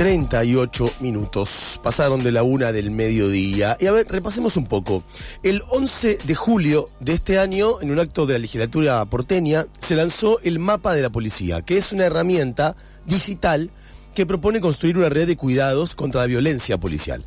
38 0.00 0.94
minutos. 1.00 1.78
Pasaron 1.82 2.24
de 2.24 2.32
la 2.32 2.42
una 2.42 2.72
del 2.72 2.90
mediodía. 2.90 3.76
Y 3.78 3.84
a 3.84 3.92
ver, 3.92 4.08
repasemos 4.08 4.56
un 4.56 4.64
poco. 4.64 5.04
El 5.42 5.60
11 5.68 6.20
de 6.24 6.34
julio 6.34 6.88
de 7.00 7.12
este 7.12 7.38
año, 7.38 7.82
en 7.82 7.90
un 7.90 7.98
acto 7.98 8.24
de 8.24 8.32
la 8.32 8.38
legislatura 8.38 9.04
porteña, 9.04 9.66
se 9.78 9.96
lanzó 9.96 10.40
el 10.40 10.58
mapa 10.58 10.94
de 10.94 11.02
la 11.02 11.10
policía, 11.10 11.60
que 11.60 11.76
es 11.76 11.92
una 11.92 12.06
herramienta 12.06 12.76
digital 13.04 13.70
que 14.14 14.24
propone 14.24 14.62
construir 14.62 14.96
una 14.96 15.10
red 15.10 15.26
de 15.26 15.36
cuidados 15.36 15.94
contra 15.94 16.22
la 16.22 16.28
violencia 16.28 16.78
policial. 16.78 17.22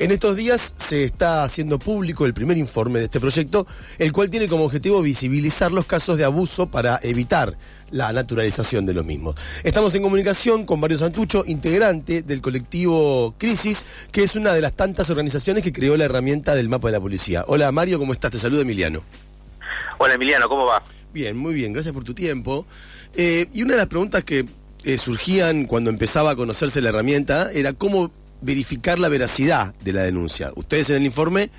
En 0.00 0.12
estos 0.12 0.36
días 0.36 0.74
se 0.76 1.02
está 1.02 1.42
haciendo 1.42 1.80
público 1.80 2.24
el 2.24 2.32
primer 2.32 2.56
informe 2.56 3.00
de 3.00 3.06
este 3.06 3.18
proyecto, 3.18 3.66
el 3.98 4.12
cual 4.12 4.30
tiene 4.30 4.46
como 4.46 4.62
objetivo 4.62 5.02
visibilizar 5.02 5.72
los 5.72 5.86
casos 5.86 6.16
de 6.16 6.22
abuso 6.22 6.70
para 6.70 7.00
evitar 7.02 7.58
la 7.90 8.12
naturalización 8.12 8.86
de 8.86 8.94
los 8.94 9.04
mismos. 9.04 9.34
Estamos 9.64 9.92
en 9.96 10.04
comunicación 10.04 10.66
con 10.66 10.78
Mario 10.78 10.98
Santucho, 10.98 11.42
integrante 11.44 12.22
del 12.22 12.40
colectivo 12.40 13.34
Crisis, 13.38 13.84
que 14.12 14.22
es 14.22 14.36
una 14.36 14.52
de 14.52 14.60
las 14.60 14.74
tantas 14.74 15.10
organizaciones 15.10 15.64
que 15.64 15.72
creó 15.72 15.96
la 15.96 16.04
herramienta 16.04 16.54
del 16.54 16.68
mapa 16.68 16.88
de 16.88 16.92
la 16.92 17.00
policía. 17.00 17.44
Hola 17.48 17.72
Mario, 17.72 17.98
¿cómo 17.98 18.12
estás? 18.12 18.30
Te 18.30 18.38
saluda 18.38 18.62
Emiliano. 18.62 19.02
Hola 19.98 20.14
Emiliano, 20.14 20.48
¿cómo 20.48 20.64
va? 20.64 20.80
Bien, 21.12 21.36
muy 21.36 21.54
bien, 21.54 21.72
gracias 21.72 21.92
por 21.92 22.04
tu 22.04 22.14
tiempo. 22.14 22.66
Eh, 23.16 23.48
y 23.52 23.62
una 23.62 23.72
de 23.72 23.78
las 23.78 23.88
preguntas 23.88 24.22
que 24.22 24.46
eh, 24.84 24.96
surgían 24.96 25.66
cuando 25.66 25.90
empezaba 25.90 26.30
a 26.30 26.36
conocerse 26.36 26.80
la 26.80 26.90
herramienta 26.90 27.50
era 27.52 27.72
cómo 27.72 28.12
verificar 28.40 28.98
la 28.98 29.08
veracidad 29.08 29.74
de 29.82 29.92
la 29.92 30.02
denuncia. 30.02 30.50
Ustedes 30.56 30.90
en 30.90 30.96
el 30.96 31.04
informe 31.04 31.50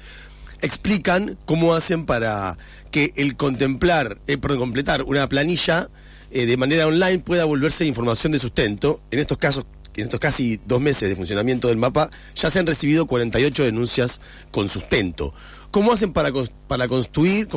explican 0.62 1.38
cómo 1.46 1.74
hacen 1.74 2.06
para 2.06 2.58
que 2.92 3.14
el 3.16 3.36
contemplar, 3.36 4.20
eh, 4.28 4.38
completar 4.38 5.04
una 5.04 5.28
planilla 5.28 5.90
eh, 6.32 6.46
de 6.46 6.58
manera 6.58 6.88
online 6.88 7.20
pueda 7.20 7.46
volverse 7.46 7.86
información 7.86 8.32
de 8.32 8.40
sustento. 8.40 9.02
En 9.12 9.20
estos 9.20 9.38
casos, 9.38 9.66
en 9.96 10.04
estos 10.04 10.20
casi 10.20 10.60
dos 10.66 10.82
meses 10.82 11.10
de 11.10 11.16
funcionamiento 11.16 11.68
del 11.68 11.78
mapa, 11.78 12.10
ya 12.36 12.50
se 12.50 12.60
han 12.60 12.68
recibido 12.68 13.06
48 13.08 13.64
denuncias 13.64 14.22
con 14.52 14.70
sustento. 14.70 15.34
¿Cómo 15.72 15.92
hacen 15.92 16.14
para, 16.14 16.32
construir 16.32 17.48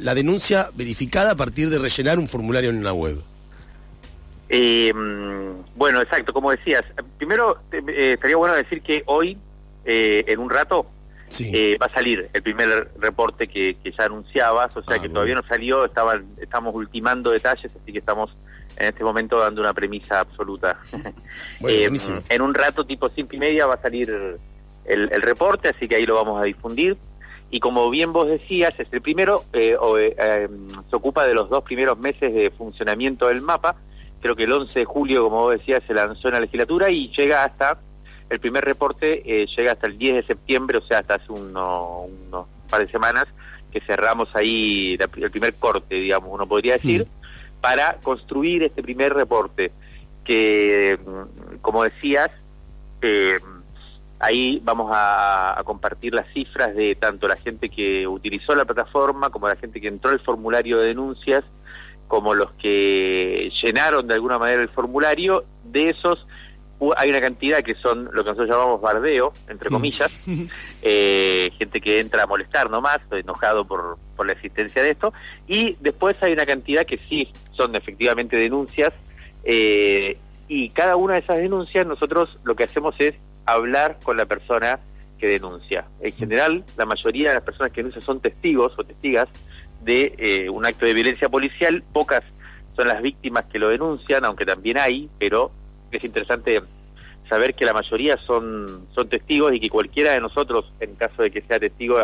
la 0.00 0.14
denuncia 0.14 0.70
verificada 0.74 1.32
a 1.32 1.36
partir 1.36 1.68
de 1.68 1.78
rellenar 1.78 2.18
un 2.18 2.28
formulario 2.28 2.70
en 2.70 2.78
una 2.78 2.94
web? 2.94 3.22
Eh, 4.54 4.92
bueno, 5.74 6.02
exacto, 6.02 6.32
como 6.32 6.50
decías. 6.50 6.84
Primero, 7.16 7.58
eh, 7.72 8.12
estaría 8.14 8.36
bueno 8.36 8.54
decir 8.54 8.82
que 8.82 9.02
hoy, 9.06 9.38
eh, 9.84 10.24
en 10.26 10.38
un 10.38 10.50
rato, 10.50 10.86
eh, 11.40 11.78
va 11.80 11.86
a 11.86 11.94
salir 11.94 12.28
el 12.34 12.42
primer 12.42 12.90
reporte 12.98 13.48
que, 13.48 13.78
ya 13.82 14.04
anunciabas, 14.04 14.76
o 14.76 14.82
sea 14.82 14.96
ah, 14.96 14.98
que 14.98 15.08
todavía 15.08 15.34
no 15.34 15.42
salió, 15.48 15.86
estaban, 15.86 16.26
estamos 16.38 16.74
ultimando 16.74 17.30
detalles, 17.30 17.72
así 17.74 17.92
que 17.92 17.98
estamos 17.98 18.30
en 18.76 18.88
este 18.88 19.02
momento 19.02 19.38
dando 19.38 19.62
una 19.62 19.72
premisa 19.72 20.20
absoluta. 20.20 20.78
en 21.60 22.42
un 22.42 22.52
rato, 22.52 22.84
tipo 22.84 23.08
cinco 23.08 23.34
y 23.34 23.38
media, 23.38 23.66
va 23.66 23.74
a 23.74 23.82
salir 23.82 24.10
el, 24.84 25.10
el, 25.10 25.22
reporte, 25.22 25.70
así 25.70 25.88
que 25.88 25.96
ahí 25.96 26.04
lo 26.04 26.16
vamos 26.16 26.40
a 26.40 26.44
difundir. 26.44 26.98
Y 27.50 27.60
como 27.60 27.88
bien 27.88 28.12
vos 28.12 28.28
decías, 28.28 28.74
es 28.78 28.88
el 28.92 29.00
primero, 29.00 29.44
em, 29.54 30.68
se 30.90 30.96
ocupa 30.96 31.26
de 31.26 31.34
los 31.34 31.48
dos 31.48 31.64
primeros 31.64 31.98
meses 31.98 32.32
de 32.34 32.50
funcionamiento 32.50 33.28
del 33.28 33.40
mapa, 33.40 33.76
creo 34.22 34.36
que 34.36 34.44
el 34.44 34.52
11 34.52 34.78
de 34.78 34.84
julio, 34.84 35.24
como 35.24 35.42
vos 35.42 35.58
decías, 35.58 35.82
se 35.86 35.92
lanzó 35.92 36.28
en 36.28 36.34
la 36.34 36.40
legislatura 36.40 36.88
y 36.90 37.08
llega 37.08 37.44
hasta, 37.44 37.78
el 38.30 38.38
primer 38.40 38.64
reporte 38.64 39.22
eh, 39.26 39.46
llega 39.54 39.72
hasta 39.72 39.88
el 39.88 39.98
10 39.98 40.14
de 40.14 40.22
septiembre, 40.22 40.78
o 40.78 40.82
sea, 40.82 41.00
hasta 41.00 41.16
hace 41.16 41.32
unos 41.32 42.46
par 42.70 42.86
de 42.86 42.90
semanas 42.90 43.26
que 43.70 43.80
cerramos 43.80 44.34
ahí 44.34 44.96
el 45.16 45.30
primer 45.30 45.54
corte, 45.54 45.96
digamos, 45.96 46.30
uno 46.32 46.46
podría 46.46 46.74
decir, 46.74 47.04
mm. 47.04 47.60
para 47.60 47.96
construir 48.02 48.62
este 48.62 48.82
primer 48.82 49.12
reporte, 49.12 49.72
que, 50.24 50.98
mm, 51.04 51.56
como 51.56 51.82
decías, 51.82 52.30
eh, 53.00 53.38
ahí 54.20 54.60
vamos 54.62 54.90
a, 54.94 55.58
a, 55.58 55.64
compartir 55.64 56.14
las 56.14 56.32
cifras 56.32 56.76
de 56.76 56.94
tanto 56.94 57.26
la 57.26 57.36
gente 57.36 57.68
que 57.68 58.06
utilizó 58.06 58.54
la 58.54 58.64
plataforma 58.64 59.30
como 59.30 59.48
la 59.48 59.56
gente 59.56 59.80
que 59.80 59.88
entró 59.88 60.10
al 60.10 60.20
formulario 60.20 60.78
de 60.78 60.88
denuncias, 60.88 61.44
como 62.12 62.34
los 62.34 62.52
que 62.52 63.50
llenaron 63.62 64.06
de 64.06 64.12
alguna 64.12 64.38
manera 64.38 64.60
el 64.60 64.68
formulario, 64.68 65.46
de 65.64 65.88
esos 65.88 66.26
hay 66.98 67.08
una 67.08 67.22
cantidad 67.22 67.64
que 67.64 67.74
son 67.74 68.04
lo 68.12 68.22
que 68.22 68.28
nosotros 68.28 68.50
llamamos 68.50 68.82
bardeo, 68.82 69.32
entre 69.48 69.70
comillas, 69.70 70.26
eh, 70.82 71.50
gente 71.56 71.80
que 71.80 72.00
entra 72.00 72.24
a 72.24 72.26
molestar 72.26 72.68
nomás, 72.68 72.98
enojado 73.12 73.64
por, 73.64 73.96
por 74.14 74.26
la 74.26 74.34
existencia 74.34 74.82
de 74.82 74.90
esto, 74.90 75.14
y 75.48 75.78
después 75.80 76.14
hay 76.20 76.34
una 76.34 76.44
cantidad 76.44 76.84
que 76.84 76.98
sí 77.08 77.32
son 77.52 77.74
efectivamente 77.76 78.36
denuncias, 78.36 78.92
eh, 79.44 80.18
y 80.48 80.68
cada 80.68 80.96
una 80.96 81.14
de 81.14 81.20
esas 81.20 81.38
denuncias 81.38 81.86
nosotros 81.86 82.28
lo 82.44 82.54
que 82.54 82.64
hacemos 82.64 82.94
es 82.98 83.14
hablar 83.46 83.98
con 84.02 84.18
la 84.18 84.26
persona 84.26 84.80
que 85.18 85.28
denuncia. 85.28 85.86
En 86.02 86.12
general, 86.12 86.62
la 86.76 86.84
mayoría 86.84 87.30
de 87.30 87.36
las 87.36 87.44
personas 87.44 87.72
que 87.72 87.80
denuncian 87.80 88.04
son 88.04 88.20
testigos 88.20 88.78
o 88.78 88.84
testigas, 88.84 89.30
de 89.84 90.14
eh, 90.18 90.48
un 90.48 90.64
acto 90.66 90.86
de 90.86 90.94
violencia 90.94 91.28
policial, 91.28 91.82
pocas 91.92 92.22
son 92.76 92.88
las 92.88 93.02
víctimas 93.02 93.44
que 93.46 93.58
lo 93.58 93.68
denuncian, 93.68 94.24
aunque 94.24 94.46
también 94.46 94.78
hay, 94.78 95.08
pero 95.18 95.50
es 95.90 96.02
interesante 96.02 96.62
saber 97.28 97.54
que 97.54 97.64
la 97.64 97.72
mayoría 97.72 98.16
son, 98.18 98.86
son 98.94 99.08
testigos 99.08 99.54
y 99.54 99.60
que 99.60 99.68
cualquiera 99.68 100.12
de 100.12 100.20
nosotros, 100.20 100.72
en 100.80 100.94
caso 100.96 101.22
de 101.22 101.30
que 101.30 101.42
sea 101.42 101.58
testigo, 101.58 101.98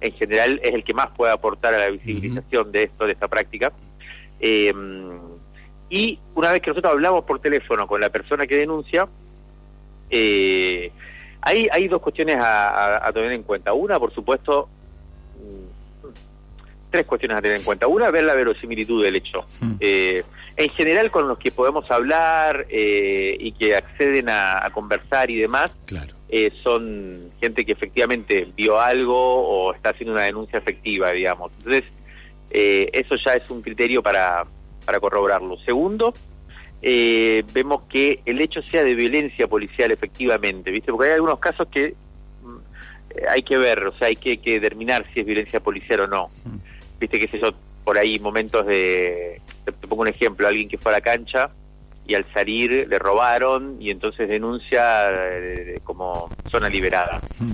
en 0.00 0.12
general 0.12 0.60
es 0.62 0.74
el 0.74 0.84
que 0.84 0.94
más 0.94 1.08
puede 1.16 1.32
aportar 1.32 1.74
a 1.74 1.78
la 1.78 1.90
visibilización 1.90 2.72
de 2.72 2.84
esto, 2.84 3.06
de 3.06 3.12
esta 3.12 3.28
práctica. 3.28 3.72
Eh, 4.40 4.72
y 5.90 6.18
una 6.34 6.52
vez 6.52 6.60
que 6.60 6.70
nosotros 6.70 6.92
hablamos 6.92 7.24
por 7.24 7.40
teléfono 7.40 7.86
con 7.86 8.00
la 8.00 8.10
persona 8.10 8.46
que 8.46 8.56
denuncia, 8.56 9.08
eh, 10.10 10.92
hay, 11.40 11.68
hay 11.70 11.88
dos 11.88 12.02
cuestiones 12.02 12.36
a, 12.36 13.06
a, 13.06 13.12
tener 13.12 13.32
en 13.32 13.42
cuenta. 13.42 13.72
Una, 13.72 13.98
por 13.98 14.12
supuesto, 14.12 14.68
tres 16.90 17.06
cuestiones 17.06 17.38
a 17.38 17.42
tener 17.42 17.58
en 17.58 17.64
cuenta. 17.64 17.86
Una, 17.86 18.10
ver 18.10 18.24
la 18.24 18.34
verosimilitud 18.34 19.02
del 19.02 19.16
hecho. 19.16 19.44
Hmm. 19.60 19.72
Eh, 19.80 20.22
en 20.56 20.70
general, 20.70 21.10
con 21.10 21.28
los 21.28 21.38
que 21.38 21.50
podemos 21.50 21.90
hablar 21.90 22.66
eh, 22.68 23.36
y 23.38 23.52
que 23.52 23.76
acceden 23.76 24.28
a, 24.28 24.68
conversar 24.72 25.30
y 25.30 25.36
demás, 25.36 25.76
eh, 26.28 26.50
son 26.62 27.30
gente 27.40 27.64
que 27.64 27.72
efectivamente 27.72 28.48
vio 28.56 28.80
algo 28.80 29.16
o 29.16 29.74
está 29.74 29.90
haciendo 29.90 30.14
una 30.14 30.22
denuncia 30.22 30.58
efectiva, 30.58 31.12
digamos. 31.12 31.52
Entonces, 31.58 31.84
eso 32.50 33.16
ya 33.24 33.34
es 33.34 33.48
un 33.50 33.62
criterio 33.62 34.02
para, 34.02 34.44
para 34.84 34.98
corroborarlo. 34.98 35.58
Segundo, 35.58 36.12
vemos 36.82 37.82
que 37.88 38.20
el 38.24 38.40
hecho 38.40 38.60
sea 38.62 38.82
de 38.82 38.94
violencia 38.94 39.46
policial 39.46 39.92
efectivamente, 39.92 40.70
¿viste? 40.70 40.90
Porque 40.90 41.08
hay 41.08 41.14
algunos 41.14 41.38
casos 41.38 41.68
que 41.68 41.94
mm, 42.42 42.56
hay 43.28 43.42
que 43.42 43.58
ver, 43.58 43.86
o 43.86 43.96
sea, 43.96 44.08
hay 44.08 44.16
que, 44.16 44.38
determinar 44.38 45.06
si 45.12 45.20
es 45.20 45.26
violencia 45.26 45.60
policial 45.60 46.00
o 46.00 46.06
no. 46.08 46.30
Hmm 46.44 46.77
viste 46.98 47.18
qué 47.18 47.28
sé 47.28 47.40
yo, 47.40 47.50
por 47.84 47.98
ahí 47.98 48.18
momentos 48.18 48.66
de, 48.66 49.40
te, 49.64 49.72
pongo 49.72 50.02
un 50.02 50.08
ejemplo, 50.08 50.46
alguien 50.46 50.68
que 50.68 50.78
fue 50.78 50.92
a 50.92 50.96
la 50.96 51.00
cancha 51.00 51.50
y 52.06 52.14
al 52.14 52.24
salir 52.32 52.86
le 52.88 52.98
robaron 52.98 53.76
y 53.80 53.90
entonces 53.90 54.28
denuncia 54.28 55.10
eh, 55.10 55.80
como 55.84 56.30
zona 56.50 56.68
liberada. 56.68 57.20
Hmm. 57.38 57.52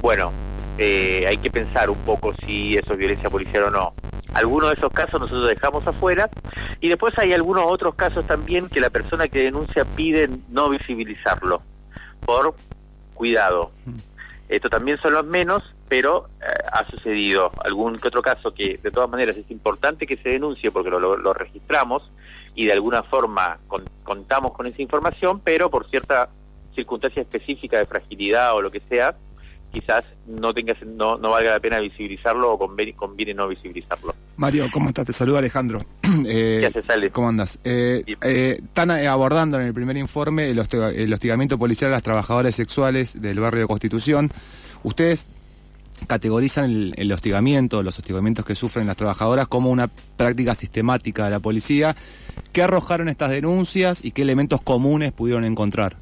Bueno, 0.00 0.32
eh, 0.78 1.24
hay 1.26 1.38
que 1.38 1.50
pensar 1.50 1.88
un 1.88 1.98
poco 1.98 2.34
si 2.44 2.76
eso 2.76 2.92
es 2.92 2.98
violencia 2.98 3.30
policial 3.30 3.64
o 3.64 3.70
no. 3.70 3.92
Algunos 4.34 4.70
de 4.70 4.76
esos 4.76 4.92
casos 4.92 5.20
nosotros 5.20 5.48
dejamos 5.48 5.86
afuera 5.86 6.28
y 6.80 6.88
después 6.88 7.16
hay 7.18 7.32
algunos 7.32 7.64
otros 7.66 7.94
casos 7.94 8.26
también 8.26 8.68
que 8.68 8.80
la 8.80 8.90
persona 8.90 9.28
que 9.28 9.38
denuncia 9.38 9.84
pide 9.84 10.28
no 10.50 10.68
visibilizarlo 10.68 11.62
por 12.24 12.54
cuidado. 13.14 13.70
Hmm. 13.84 13.98
Esto 14.48 14.68
también 14.68 14.98
son 14.98 15.14
los 15.14 15.24
menos, 15.24 15.62
pero 15.88 16.28
eh, 16.40 16.46
ha 16.72 16.86
sucedido 16.90 17.50
algún 17.64 17.98
que 17.98 18.08
otro 18.08 18.22
caso 18.22 18.52
que 18.52 18.78
de 18.82 18.90
todas 18.90 19.08
maneras 19.08 19.36
es 19.36 19.50
importante 19.50 20.06
que 20.06 20.16
se 20.16 20.30
denuncie 20.30 20.70
porque 20.70 20.90
lo, 20.90 21.32
registramos 21.32 22.10
y 22.54 22.66
de 22.66 22.72
alguna 22.72 23.02
forma 23.02 23.58
contamos 24.02 24.52
con 24.52 24.66
esa 24.66 24.82
información, 24.82 25.40
pero 25.40 25.70
por 25.70 25.88
cierta 25.88 26.28
circunstancia 26.74 27.22
específica 27.22 27.78
de 27.78 27.86
fragilidad 27.86 28.54
o 28.54 28.62
lo 28.62 28.70
que 28.70 28.80
sea, 28.88 29.14
quizás 29.72 30.04
no 30.26 30.54
tenga 30.54 30.74
no, 30.86 31.18
no 31.18 31.30
valga 31.30 31.52
la 31.52 31.60
pena 31.60 31.80
visibilizarlo 31.80 32.52
o 32.52 32.58
conviene, 32.58 32.94
conviene 32.94 33.34
no 33.34 33.48
visibilizarlo. 33.48 34.14
Mario, 34.36 34.66
¿cómo 34.70 34.88
estás? 34.88 35.06
Te 35.06 35.12
saluda 35.12 35.38
Alejandro. 35.38 35.84
eh, 36.26 36.58
¿Qué 36.60 36.66
haces, 36.66 36.90
Ale? 36.90 37.10
¿Cómo 37.10 37.28
andas? 37.28 37.58
Eh, 37.64 38.04
eh, 38.22 38.58
están 38.62 38.90
abordando 38.90 39.58
en 39.58 39.66
el 39.66 39.74
primer 39.74 39.96
informe 39.96 40.50
el, 40.50 40.58
hostigamiento 40.58 41.58
policial 41.58 41.90
a 41.90 41.94
las 41.94 42.02
trabajadoras 42.02 42.54
sexuales 42.54 43.20
del 43.20 43.40
barrio 43.40 43.62
de 43.62 43.66
Constitución. 43.66 44.30
Ustedes 44.82 45.30
categorizan 46.06 46.94
el, 46.96 47.12
hostigamiento, 47.12 47.82
los 47.82 47.98
hostigamientos 47.98 48.44
que 48.44 48.54
sufren 48.54 48.86
las 48.86 48.96
trabajadoras 48.96 49.48
como 49.48 49.70
una 49.70 49.88
práctica 50.16 50.54
sistemática 50.54 51.24
de 51.24 51.30
la 51.30 51.40
policía. 51.40 51.96
¿Qué 52.52 52.62
arrojaron 52.62 53.08
estas 53.08 53.30
denuncias 53.30 54.04
y 54.04 54.12
qué 54.12 54.22
elementos 54.22 54.60
comunes 54.60 55.12
pudieron 55.12 55.44
encontrar? 55.44 55.96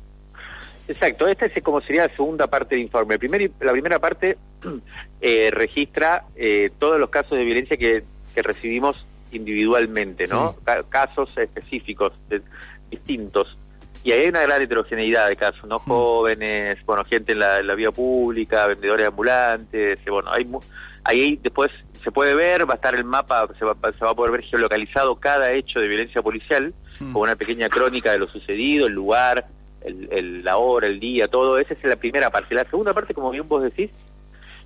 Exacto, 0.86 1.26
esta 1.26 1.46
es 1.46 1.62
como 1.62 1.80
sería 1.80 2.06
la 2.06 2.14
segunda 2.14 2.46
parte 2.46 2.74
del 2.74 2.84
informe. 2.84 3.16
la 3.60 3.72
primera 3.72 3.98
parte 3.98 4.36
eh, 5.20 5.50
registra 5.50 6.24
eh, 6.36 6.70
todos 6.78 7.00
los 7.00 7.08
casos 7.08 7.38
de 7.38 7.44
violencia 7.44 7.76
que, 7.76 8.04
recibimos 8.36 8.96
individualmente, 9.30 10.26
¿no? 10.26 10.56
Casos 10.88 11.38
específicos, 11.38 12.12
distintos. 12.90 13.56
Y 14.04 14.12
hay 14.12 14.28
una 14.28 14.42
gran 14.42 14.60
heterogeneidad 14.60 15.28
de 15.28 15.36
casos, 15.36 15.66
¿no? 15.66 15.76
Mm. 15.76 15.88
Jóvenes, 15.88 16.78
bueno, 16.84 17.04
gente 17.06 17.32
en 17.32 17.38
la, 17.38 17.74
vía 17.74 17.90
pública, 17.90 18.66
vendedores 18.66 19.08
ambulantes, 19.08 19.98
eh, 20.04 20.10
bueno, 20.10 20.30
hay 20.30 20.46
ahí 21.04 21.38
después 21.42 21.70
se 22.02 22.12
puede 22.12 22.34
ver, 22.34 22.68
va 22.68 22.74
a 22.74 22.76
estar 22.76 22.94
el 22.94 23.04
mapa, 23.04 23.48
se 23.58 23.64
va, 23.64 23.74
se 23.98 24.04
va 24.04 24.10
a 24.10 24.14
poder 24.14 24.32
ver 24.32 24.42
geolocalizado 24.42 25.16
cada 25.16 25.52
hecho 25.52 25.80
de 25.80 25.88
violencia 25.88 26.20
policial, 26.20 26.74
mm. 27.00 27.12
con 27.12 27.22
una 27.22 27.34
pequeña 27.34 27.70
crónica 27.70 28.12
de 28.12 28.18
lo 28.18 28.28
sucedido, 28.28 28.86
el 28.86 28.92
lugar, 28.92 29.46
el, 29.80 30.44
la 30.44 30.58
hora, 30.58 30.86
el 30.86 31.00
día, 31.00 31.26
todo. 31.28 31.56
Esa 31.58 31.72
es 31.72 31.82
la 31.84 31.96
primera 31.96 32.28
parte. 32.28 32.54
La 32.54 32.64
segunda 32.64 32.92
parte, 32.92 33.14
como 33.14 33.30
bien 33.30 33.48
vos 33.48 33.62
decís, 33.62 33.90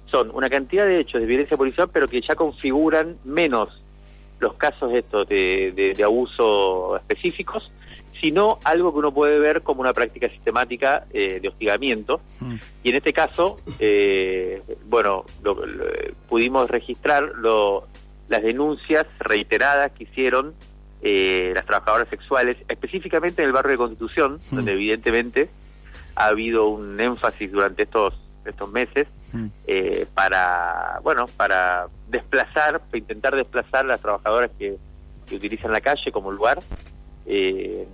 son 0.07 0.33
una 0.35 0.51
cantidad 0.51 0.85
de 0.85 0.99
hechos 0.99 1.21
de 1.21 1.29
violencia 1.29 1.57
policial, 1.57 1.89
pero 1.93 2.09
que 2.09 2.21
ya 2.21 2.35
configuran 2.35 3.17
menos 3.25 3.83
los 4.41 4.55
casos 4.55 4.93
estos 4.95 5.29
de, 5.29 5.95
de 5.97 6.05
abuso 6.05 6.97
específicos 6.97 7.71
sino 8.21 8.59
algo 8.65 8.93
que 8.93 8.99
uno 8.99 9.13
puede 9.13 9.39
ver 9.39 9.63
como 9.63 9.81
una 9.81 9.93
práctica 9.93 10.29
sistemática 10.29 11.07
eh, 11.13 11.41
de 11.41 11.49
hostigamiento. 11.49 12.21
Mm. 12.41 12.55
Y 12.83 12.91
en 12.91 12.97
este 12.97 13.13
caso, 13.13 13.59
eh, 13.79 14.61
bueno, 14.87 15.25
pudimos 16.29 16.71
registrar 16.71 17.33
las 18.29 18.43
denuncias 18.43 19.07
reiteradas 19.21 19.93
que 19.93 20.05
hicieron 20.05 20.55
eh, 21.03 21.53
las 21.55 21.65
trabajadoras 21.67 22.09
sexuales, 22.09 22.57
específicamente 22.69 23.43
en 23.43 23.49
el 23.49 23.53
barrio 23.53 23.73
de 23.73 23.79
Constitución, 23.79 24.41
mm. 24.51 24.57
donde 24.57 24.73
evidentemente 24.73 25.49
ha 26.17 26.27
habido 26.27 26.69
un 26.69 27.01
énfasis 27.01 27.51
durante 27.53 27.85
estos 27.85 28.15
estos 28.45 28.73
meses 28.73 29.07
mm. 29.35 29.49
para 30.15 31.01
bueno 31.03 31.27
para 31.37 31.87
desplazar, 32.09 32.81
para 32.81 32.99
intentar 32.99 33.37
desplazar 33.37 33.85
a 33.85 33.89
las 33.89 34.01
trabajadoras 34.01 34.51
que, 34.59 34.79
que 35.27 35.37
utilizan 35.37 35.71
la 35.71 35.83
calle 35.83 36.11
como 36.11 36.33
lugar 36.33 36.63
eh, 37.29 37.87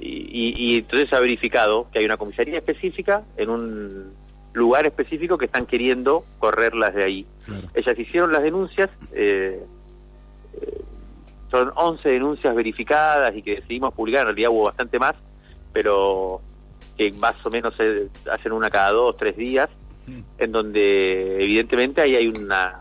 y, 0.00 0.78
entonces 0.78 1.08
se 1.08 1.16
ha 1.16 1.20
verificado 1.20 1.88
que 1.92 1.98
hay 1.98 2.04
una 2.04 2.16
comisaría 2.16 2.58
específica 2.58 3.22
en 3.36 3.50
un 3.50 4.12
lugar 4.52 4.86
específico 4.86 5.38
que 5.38 5.44
están 5.46 5.66
queriendo 5.66 6.24
correrlas 6.38 6.94
de 6.94 7.04
ahí. 7.04 7.26
Ellas 7.74 7.98
hicieron 7.98 8.32
las 8.32 8.42
denuncias, 8.42 8.90
eh, 9.12 9.62
eh, 10.60 10.80
son 11.50 11.72
11 11.74 12.08
denuncias 12.08 12.54
verificadas 12.54 13.34
y 13.36 13.42
que 13.42 13.56
decidimos 13.56 13.94
publicar, 13.94 14.22
en 14.22 14.28
realidad 14.28 14.50
hubo 14.50 14.64
bastante 14.64 14.98
más, 14.98 15.14
pero 15.72 16.40
que 16.96 17.12
más 17.12 17.34
o 17.44 17.50
menos 17.50 17.74
se 17.76 18.08
hacen 18.30 18.52
una 18.52 18.70
cada 18.70 18.92
dos, 18.92 19.16
tres 19.16 19.36
días, 19.36 19.68
en 20.38 20.50
donde 20.50 21.42
evidentemente 21.42 22.00
ahí 22.00 22.16
hay 22.16 22.26
una, 22.26 22.80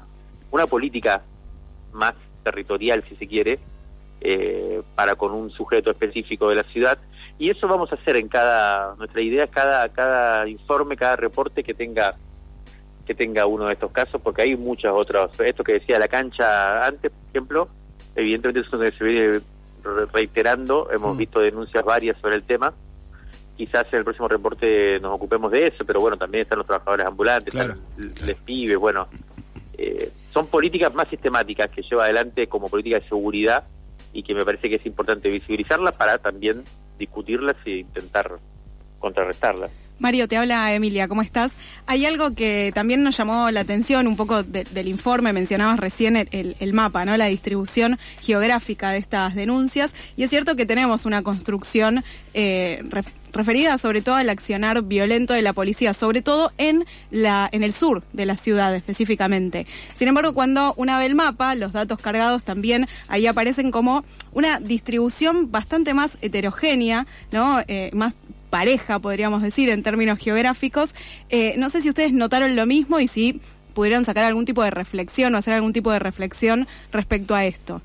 una 0.50 0.66
política 0.66 1.22
más 1.92 2.14
territorial, 2.44 3.04
si 3.08 3.16
se 3.18 3.28
quiere, 3.28 3.60
eh, 4.22 4.82
para 4.96 5.16
con 5.16 5.32
un 5.32 5.50
sujeto 5.52 5.92
específico 5.92 6.50
de 6.50 6.56
la 6.56 6.64
ciudad 6.64 6.98
y 7.40 7.50
eso 7.50 7.68
vamos 7.70 7.92
a 7.92 7.96
hacer 7.96 8.18
en 8.18 8.28
cada 8.28 8.96
nuestra 8.96 9.22
idea 9.22 9.48
cada 9.48 9.88
cada 9.90 10.48
informe 10.48 10.98
cada 10.98 11.16
reporte 11.16 11.64
que 11.64 11.74
tenga 11.74 12.16
que 13.08 13.16
tenga 13.16 13.48
uno 13.48 13.66
de 13.66 13.74
estos 13.74 13.92
casos 13.92 14.22
porque 14.22 14.44
hay 14.44 14.56
muchas 14.56 14.92
otras. 14.94 15.32
Esto 15.40 15.64
que 15.64 15.74
decía 15.74 15.98
la 15.98 16.10
cancha 16.10 16.86
antes 16.86 17.12
por 17.12 17.30
ejemplo 17.30 17.68
evidentemente 18.14 18.60
es 18.60 18.70
donde 18.70 18.92
se 18.92 19.04
viene 19.04 19.40
reiterando. 20.14 20.92
Hemos 20.92 21.18
visto 21.18 21.40
denuncias 21.40 21.84
varias 21.84 22.20
sobre 22.20 22.36
el 22.36 22.44
tema. 22.44 22.74
Quizás 23.56 23.88
en 23.94 24.00
el 24.00 24.04
próximo 24.04 24.28
reporte 24.28 25.00
nos 25.00 25.14
ocupemos 25.14 25.50
de 25.52 25.68
eso 25.68 25.86
pero 25.86 26.02
bueno 26.02 26.18
también 26.18 26.44
están 26.44 26.60
los 26.60 26.68
trabajadores 26.68 27.06
ambulantes 27.06 27.56
están 27.56 27.80
les 28.26 28.38
pibes 28.42 28.78
bueno 28.78 29.08
eh, 29.78 30.12
son 30.34 30.48
políticas 30.48 30.94
más 30.94 31.08
sistemáticas 31.08 31.70
que 31.70 31.82
lleva 31.82 32.04
adelante 32.04 32.48
como 32.48 32.70
política 32.70 33.00
de 33.00 33.08
seguridad 33.08 33.64
y 34.14 34.24
que 34.24 34.34
me 34.34 34.46
parece 34.46 34.70
que 34.70 34.76
es 34.76 34.86
importante 34.86 35.30
visibilizarlas 35.30 35.96
para 35.96 36.18
también 36.18 36.64
discutirlas 37.00 37.58
e 37.66 37.80
intentar 37.80 38.30
contrarrestarlas. 39.00 39.72
Mario, 40.00 40.30
te 40.30 40.38
habla 40.38 40.74
Emilia, 40.74 41.10
¿cómo 41.10 41.22
estás? 41.22 41.52
Hay 41.86 42.06
algo 42.06 42.34
que 42.34 42.72
también 42.74 43.04
nos 43.04 43.18
llamó 43.18 43.52
la 43.52 43.60
atención 43.60 44.08
un 44.08 44.16
poco 44.16 44.44
del 44.44 44.88
informe, 44.88 45.34
mencionabas 45.34 45.78
recién 45.78 46.16
el, 46.16 46.74
mapa, 46.74 47.04
¿no? 47.04 47.18
La 47.18 47.26
distribución 47.26 48.00
geográfica 48.22 48.92
de 48.92 48.98
estas 48.98 49.36
denuncias. 49.36 49.94
Y 50.16 50.24
es 50.24 50.30
cierto 50.30 50.56
que 50.56 50.66
tenemos 50.66 51.06
una 51.06 51.22
construcción 51.22 52.06
eh, 52.34 52.82
referida 53.34 53.78
sobre 53.78 54.02
todo 54.02 54.16
al 54.16 54.30
accionar 54.30 54.82
violento 54.84 55.34
de 55.34 55.42
la 55.42 55.52
policía, 55.52 55.94
sobre 55.94 56.22
todo 56.22 56.52
en, 56.58 56.86
la, 57.12 57.50
en 57.52 57.64
el 57.64 57.74
sur 57.74 58.02
de 58.14 58.26
la 58.26 58.38
ciudad 58.38 58.74
específicamente. 58.74 59.68
Sin 59.96 60.08
embargo, 60.08 60.34
cuando 60.34 60.74
una 60.78 60.98
ve 60.98 61.08
el 61.08 61.16
mapa, 61.16 61.56
los 61.56 61.74
datos 61.74 62.00
cargados 62.00 62.46
también 62.46 62.88
ahí 63.10 63.28
aparecen 63.28 63.70
como 63.70 64.06
una 64.32 64.62
distribución 64.62 65.52
bastante 65.52 65.94
más 65.94 66.18
heterogénea, 66.22 67.06
¿no? 67.32 67.62
Eh, 67.68 67.90
más 67.94 68.16
pareja, 68.50 69.00
podríamos 69.00 69.42
decir, 69.42 69.70
en 69.70 69.84
términos 69.84 70.20
geográficos. 70.20 70.96
Eh, 71.30 71.56
no 71.58 71.70
sé 71.70 71.82
si 71.82 71.90
ustedes 71.90 72.12
notaron 72.12 72.56
lo 72.56 72.66
mismo 72.66 73.00
y 73.00 73.08
si 73.08 73.42
pudieron 73.74 74.06
sacar 74.06 74.26
algún 74.26 74.46
tipo 74.46 74.64
de 74.64 74.72
reflexión 74.72 75.34
o 75.36 75.38
hacer 75.38 75.54
algún 75.54 75.74
tipo 75.74 75.92
de 75.92 76.00
reflexión 76.00 76.68
respecto 76.92 77.36
a 77.36 77.46
esto. 77.46 77.82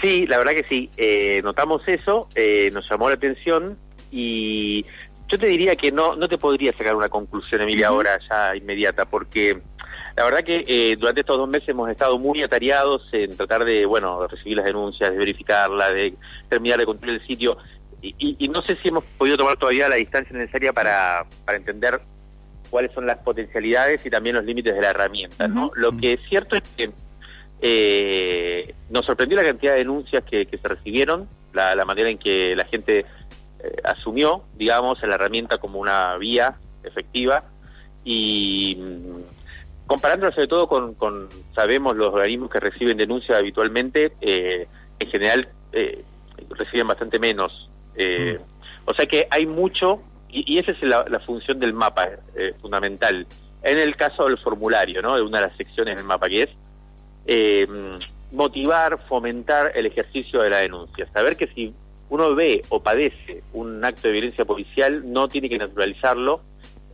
Sí, 0.00 0.26
la 0.26 0.38
verdad 0.38 0.52
que 0.52 0.64
sí. 0.64 0.90
Eh, 0.96 1.40
notamos 1.42 1.82
eso, 1.86 2.28
eh, 2.34 2.70
nos 2.72 2.88
llamó 2.88 3.08
la 3.08 3.16
atención 3.16 3.78
y 4.10 4.84
yo 5.28 5.38
te 5.38 5.46
diría 5.46 5.74
que 5.74 5.90
no, 5.90 6.14
no 6.16 6.28
te 6.28 6.38
podría 6.38 6.72
sacar 6.72 6.94
una 6.94 7.08
conclusión, 7.08 7.62
Emilia, 7.62 7.88
ahora 7.88 8.18
ya 8.28 8.54
inmediata, 8.54 9.06
porque 9.06 9.58
la 10.14 10.24
verdad 10.24 10.44
que 10.44 10.96
durante 10.98 11.22
estos 11.22 11.36
dos 11.38 11.48
meses 11.48 11.70
hemos 11.70 11.90
estado 11.90 12.18
muy 12.18 12.42
atareados 12.42 13.08
en 13.12 13.36
tratar 13.36 13.64
de, 13.64 13.86
bueno, 13.86 14.20
de 14.20 14.28
recibir 14.28 14.58
las 14.58 14.66
denuncias, 14.66 15.10
de 15.10 15.16
verificarlas, 15.16 15.92
de 15.92 16.14
terminar 16.48 16.78
de 16.78 16.86
construir 16.86 17.14
el 17.14 17.26
sitio 17.26 17.58
y, 18.18 18.48
no 18.48 18.62
sé 18.62 18.76
si 18.76 18.88
hemos 18.88 19.04
podido 19.04 19.36
tomar 19.36 19.56
todavía 19.56 19.88
la 19.88 19.96
distancia 19.96 20.36
necesaria 20.36 20.72
para, 20.72 21.26
para 21.44 21.58
entender 21.58 22.00
cuáles 22.70 22.92
son 22.92 23.06
las 23.06 23.18
potencialidades 23.18 24.04
y 24.04 24.10
también 24.10 24.36
los 24.36 24.44
límites 24.44 24.74
de 24.74 24.80
la 24.80 24.90
herramienta. 24.90 25.48
¿no? 25.48 25.70
Lo 25.74 25.96
que 25.96 26.14
es 26.14 26.20
cierto 26.28 26.56
es 26.56 26.62
que 26.76 26.90
eh, 27.60 28.74
nos 28.90 29.06
sorprendió 29.06 29.36
la 29.38 29.44
cantidad 29.44 29.72
de 29.72 29.78
denuncias 29.78 30.24
que, 30.24 30.46
se 30.46 30.68
recibieron, 30.68 31.28
la, 31.52 31.84
manera 31.84 32.10
en 32.10 32.18
que 32.18 32.54
la 32.54 32.64
gente 32.64 33.00
eh, 33.00 33.76
asumió, 33.84 34.42
digamos, 34.54 35.02
la 35.02 35.14
herramienta 35.14 35.58
como 35.58 35.78
una 35.78 36.16
vía 36.18 36.56
efectiva 36.84 37.44
y 38.04 38.76
mm, 38.78 39.86
comparándola 39.86 40.34
sobre 40.34 40.48
todo 40.48 40.66
con, 40.66 40.94
con, 40.94 41.28
sabemos, 41.54 41.96
los 41.96 42.12
organismos 42.12 42.50
que 42.50 42.60
reciben 42.60 42.98
denuncias 42.98 43.38
habitualmente, 43.38 44.12
eh, 44.20 44.66
en 44.98 45.10
general 45.10 45.48
reciben 46.50 46.88
bastante 46.88 47.18
menos 47.18 47.68
eh, 47.96 48.38
o 48.84 48.94
sea 48.94 49.06
que 49.06 49.26
hay 49.30 49.46
mucho, 49.46 50.02
y, 50.28 50.58
esa 50.58 50.72
es 50.72 50.82
la, 50.82 51.20
función 51.20 51.58
del 51.58 51.72
mapa 51.72 52.08
eh, 52.34 52.54
fundamental. 52.60 53.26
En 53.62 53.78
el 53.78 53.96
caso 53.96 54.26
del 54.26 54.38
formulario, 54.38 55.02
¿no? 55.02 55.16
de 55.16 55.22
una 55.22 55.40
de 55.40 55.46
las 55.48 55.56
secciones 55.56 55.96
del 55.96 56.04
mapa, 56.04 56.28
que 56.28 56.42
es 56.42 56.50
eh, 57.26 57.66
motivar, 58.32 58.98
fomentar 59.08 59.72
el 59.74 59.86
ejercicio 59.86 60.42
de 60.42 60.50
la 60.50 60.58
denuncia. 60.58 61.08
Saber 61.12 61.36
que 61.36 61.48
si 61.48 61.74
uno 62.08 62.34
ve 62.34 62.62
o 62.68 62.80
padece 62.82 63.42
un 63.52 63.84
acto 63.84 64.08
de 64.08 64.12
violencia 64.12 64.44
policial, 64.44 65.10
no 65.10 65.28
tiene 65.28 65.48
que 65.48 65.58
naturalizarlo, 65.58 66.42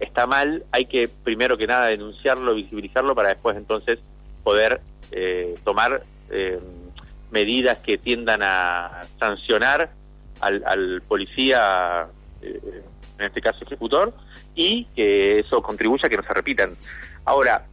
está 0.00 0.26
mal, 0.26 0.64
hay 0.70 0.86
que 0.86 1.08
primero 1.08 1.58
que 1.58 1.66
nada 1.66 1.88
denunciarlo, 1.88 2.54
visibilizarlo 2.54 3.14
para 3.14 3.30
después 3.30 3.56
entonces 3.56 3.98
poder 4.42 4.80
tomar 5.62 6.02
medidas 7.30 7.78
que 7.78 7.98
tiendan 7.98 8.40
a 8.42 9.02
sancionar 9.18 9.90
al, 10.42 11.02
policía, 11.06 12.06
eh, 12.42 12.82
en 13.18 13.24
este 13.24 13.40
caso 13.40 13.64
ejecutor, 13.64 14.12
y 14.54 14.84
que 14.96 15.38
eso 15.38 15.62
contribuya 15.62 16.06
a 16.06 16.10
que 16.10 16.16
no 16.16 16.22
se 16.22 16.34
repitan. 16.34 16.70
Ahora, 17.24 17.66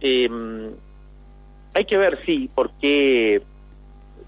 em, 0.00 0.70
hay 1.74 1.84
que 1.84 1.96
ver, 1.96 2.20
sí, 2.26 2.50
porque 2.54 3.42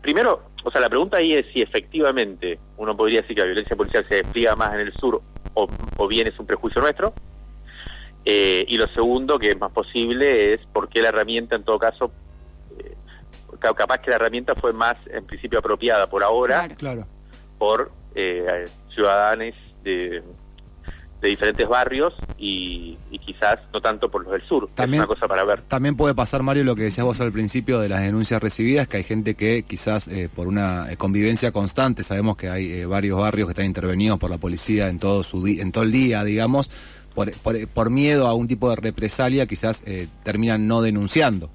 primero, 0.01 0.43
o 0.65 0.71
sea, 0.71 0.81
la 0.81 0.89
pregunta 0.89 1.19
ahí 1.19 1.35
es 1.35 1.47
si 1.53 1.61
efectivamente 1.61 2.59
uno 2.79 2.97
podría 2.97 3.21
decir 3.21 3.37
que 3.37 3.43
la 3.43 3.49
violencia 3.49 3.77
policial 3.77 4.07
se 4.09 4.17
despliega 4.17 4.57
más 4.57 4.75
en 4.75 4.81
el 4.81 4.93
sur 4.95 5.21
o, 5.55 6.09
bien 6.09 6.27
es 6.27 6.39
un 6.39 6.47
prejuicio 6.47 6.81
nuestro. 6.81 7.13
Eh, 8.25 8.65
y 8.67 8.79
lo 8.79 8.87
segundo, 8.89 9.39
que 9.39 9.51
es 9.51 9.59
más 9.59 9.71
posible, 9.71 10.55
es 10.55 10.61
por 10.73 10.89
qué 10.89 11.03
la 11.03 11.09
herramienta, 11.09 11.57
en 11.57 11.63
todo 11.63 11.79
caso, 11.79 12.11
eh, 12.79 12.95
capaz 13.61 13.99
que 13.99 14.11
la 14.11 14.17
herramienta 14.17 14.55
fue 14.55 14.73
más, 14.73 14.97
en 15.11 15.27
principio, 15.27 15.59
apropiada 15.59 16.09
por 16.09 16.25
ahora, 16.25 16.69
claro 16.69 17.07
por 17.59 17.91
eh, 18.15 18.67
ciudadanos 18.95 19.55
de, 19.83 20.23
de 21.25 21.31
diferentes 21.31 21.67
barrios 21.67 22.13
y, 22.37 22.99
quizás 23.25 23.59
no 23.73 23.81
tanto 23.81 24.11
por 24.11 24.23
los 24.23 24.33
del 24.33 24.47
sur. 24.47 24.69
También, 24.75 25.03
es 25.03 25.09
una 25.09 25.15
cosa 25.15 25.27
para 25.27 25.43
ver. 25.45 25.63
También 25.63 25.97
puede 25.97 26.15
pasar, 26.15 26.43
Mario, 26.43 26.63
lo 26.65 26.77
que 26.77 26.83
decías 26.83 27.07
vos 27.07 27.23
al 27.23 27.33
principio 27.33 27.81
de 27.81 27.89
las 27.89 28.03
denuncias 28.03 28.43
recibidas, 28.43 28.87
que 28.87 28.99
hay 28.99 29.03
gente 29.03 29.35
que 29.35 29.63
quizás 29.63 30.07
eh, 30.09 30.29
por 30.33 30.47
una 30.47 30.93
eh, 30.93 30.99
convivencia 30.99 31.51
constante, 31.51 32.03
sabemos 32.03 32.37
que 32.37 32.51
hay 32.51 32.71
eh, 32.71 32.87
varios 32.87 33.19
barrios 33.19 33.49
que 33.49 33.53
están 33.53 33.65
intervenidos 33.65 34.19
por 34.19 34.31
la 34.31 34.37
policía 34.37 34.89
en 34.89 34.99
todo, 34.99 35.23
su 35.23 35.47
en 35.47 35.73
todo 35.73 35.85
el 35.85 35.93
día, 35.93 36.23
digamos, 36.23 36.71
por, 37.15 37.33
por, 37.33 37.91
miedo 37.91 38.29
a 38.29 38.35
un 38.35 38.47
tipo 38.47 38.69
de 38.69 38.77
represalia, 38.77 39.47
quizás 39.47 39.85
terminan 40.25 40.67
no 40.67 40.83
denunciando 40.83 41.49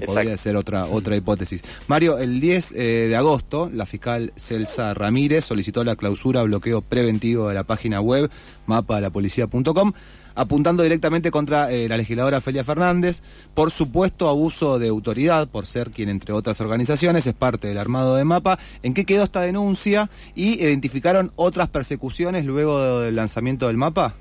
que 0.00 0.06
podría 0.06 0.36
ser 0.36 0.56
otra 0.56 0.86
otra 0.86 1.16
hipótesis. 1.16 1.62
Mario, 1.88 2.18
el 2.18 2.40
10 2.40 2.70
de 2.72 3.16
agosto, 3.16 3.70
la 3.72 3.86
fiscal 3.86 4.32
Celsa 4.36 4.92
Ramírez 4.94 5.44
solicitó 5.44 5.84
la 5.84 5.96
clausura 5.96 6.42
bloqueo 6.42 6.82
preventivo 6.82 7.48
de 7.48 7.54
la 7.54 7.64
página 7.64 8.00
web 8.00 8.30
mapalapolicía.com 8.66 9.92
apuntando 10.36 10.82
directamente 10.82 11.30
contra 11.30 11.72
eh, 11.72 11.88
la 11.88 11.96
legisladora 11.96 12.40
Felia 12.40 12.62
Fernández 12.62 13.22
por 13.54 13.70
supuesto 13.72 14.28
abuso 14.28 14.78
de 14.78 14.88
autoridad, 14.88 15.48
por 15.48 15.66
ser 15.66 15.90
quien, 15.90 16.08
entre 16.10 16.32
otras 16.32 16.60
organizaciones, 16.60 17.26
es 17.26 17.34
parte 17.34 17.68
del 17.68 17.78
armado 17.78 18.16
de 18.16 18.24
MAPA. 18.24 18.58
¿En 18.82 18.94
qué 18.94 19.04
quedó 19.04 19.24
esta 19.24 19.40
denuncia? 19.40 20.10
¿Y 20.34 20.62
identificaron 20.62 21.32
otras 21.36 21.68
persecuciones 21.68 22.44
luego 22.44 23.00
del 23.00 23.16
lanzamiento 23.16 23.66
del 23.66 23.78
MAPA? 23.78 24.14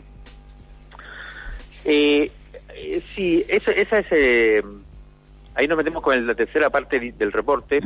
Eh, 1.84 2.32
eh 2.74 3.02
sí, 3.14 3.46
esa, 3.48 3.72
esa 3.72 4.00
es... 4.00 4.64
Eh, 5.56 5.62
ahí 5.62 5.68
nos 5.68 5.78
metemos 5.78 6.04
con 6.04 6.26
la 6.26 6.36
tercera 6.36 6.70
parte 6.70 7.14
del 7.18 7.32
reporte, 7.32 7.80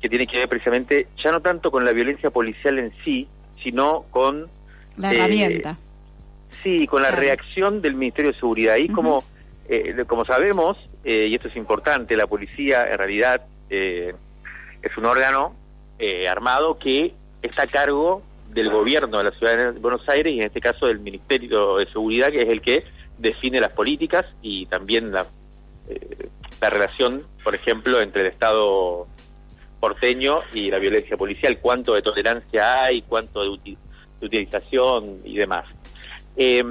que 0.00 0.08
tiene 0.08 0.26
que 0.26 0.38
ver 0.38 0.48
precisamente, 0.48 1.08
ya 1.16 1.32
no 1.32 1.40
tanto 1.40 1.70
con 1.70 1.84
la 1.84 1.92
violencia 1.92 2.30
policial 2.30 2.78
en 2.78 2.92
sí, 3.04 3.28
sino 3.62 4.04
con... 4.10 4.48
La 4.96 5.12
herramienta. 5.12 5.78
Sí, 6.62 6.86
con 6.86 7.02
la 7.02 7.10
reacción 7.10 7.80
del 7.80 7.94
Ministerio 7.94 8.32
de 8.32 8.38
Seguridad. 8.38 8.76
Y 8.76 8.88
como, 8.88 9.24
eh, 9.68 10.04
como 10.06 10.24
sabemos, 10.24 10.76
eh, 11.04 11.26
y 11.28 11.34
esto 11.34 11.48
es 11.48 11.56
importante, 11.56 12.16
la 12.16 12.26
policía 12.26 12.86
en 12.90 12.98
realidad 12.98 13.42
eh, 13.70 14.14
es 14.82 14.96
un 14.96 15.06
órgano 15.06 15.56
armado 16.28 16.80
que 16.80 17.14
está 17.42 17.62
a 17.62 17.66
cargo 17.68 18.24
del 18.50 18.70
gobierno 18.72 19.18
de 19.18 19.24
la 19.24 19.30
ciudad 19.30 19.72
de 19.72 19.78
Buenos 19.78 20.08
Aires 20.08 20.32
y 20.32 20.40
en 20.40 20.46
este 20.46 20.60
caso 20.60 20.86
del 20.86 20.98
Ministerio 20.98 21.76
de 21.76 21.86
Seguridad, 21.86 22.28
que 22.32 22.40
es 22.40 22.48
el 22.48 22.60
que 22.60 22.84
define 23.18 23.60
las 23.60 23.70
políticas 23.70 24.26
y 24.42 24.66
también 24.66 25.12
la, 25.12 25.24
la 26.62 26.70
relación, 26.70 27.22
por 27.42 27.56
ejemplo, 27.56 28.00
entre 28.00 28.20
el 28.22 28.28
Estado 28.28 29.08
porteño 29.80 30.38
y 30.54 30.70
la 30.70 30.78
violencia 30.78 31.16
policial, 31.16 31.58
cuánto 31.60 31.94
de 31.94 32.02
tolerancia 32.02 32.84
hay, 32.84 33.02
cuánto 33.02 33.42
de 33.42 33.76
utilización 34.20 35.18
y 35.24 35.36
demás. 35.36 35.66
Eh, 36.36 36.62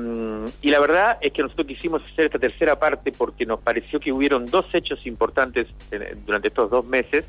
y 0.61 0.71
la 0.71 0.79
verdad 0.79 1.17
es 1.19 1.33
que 1.33 1.41
nosotros 1.43 1.67
quisimos 1.67 2.01
hacer 2.09 2.27
esta 2.27 2.39
tercera 2.39 2.79
parte 2.79 3.11
porque 3.11 3.45
nos 3.45 3.59
pareció 3.59 3.99
que 3.99 4.13
hubieron 4.13 4.45
dos 4.45 4.65
hechos 4.73 5.05
importantes 5.05 5.67
durante 6.25 6.47
estos 6.47 6.71
dos 6.71 6.85
meses 6.85 7.25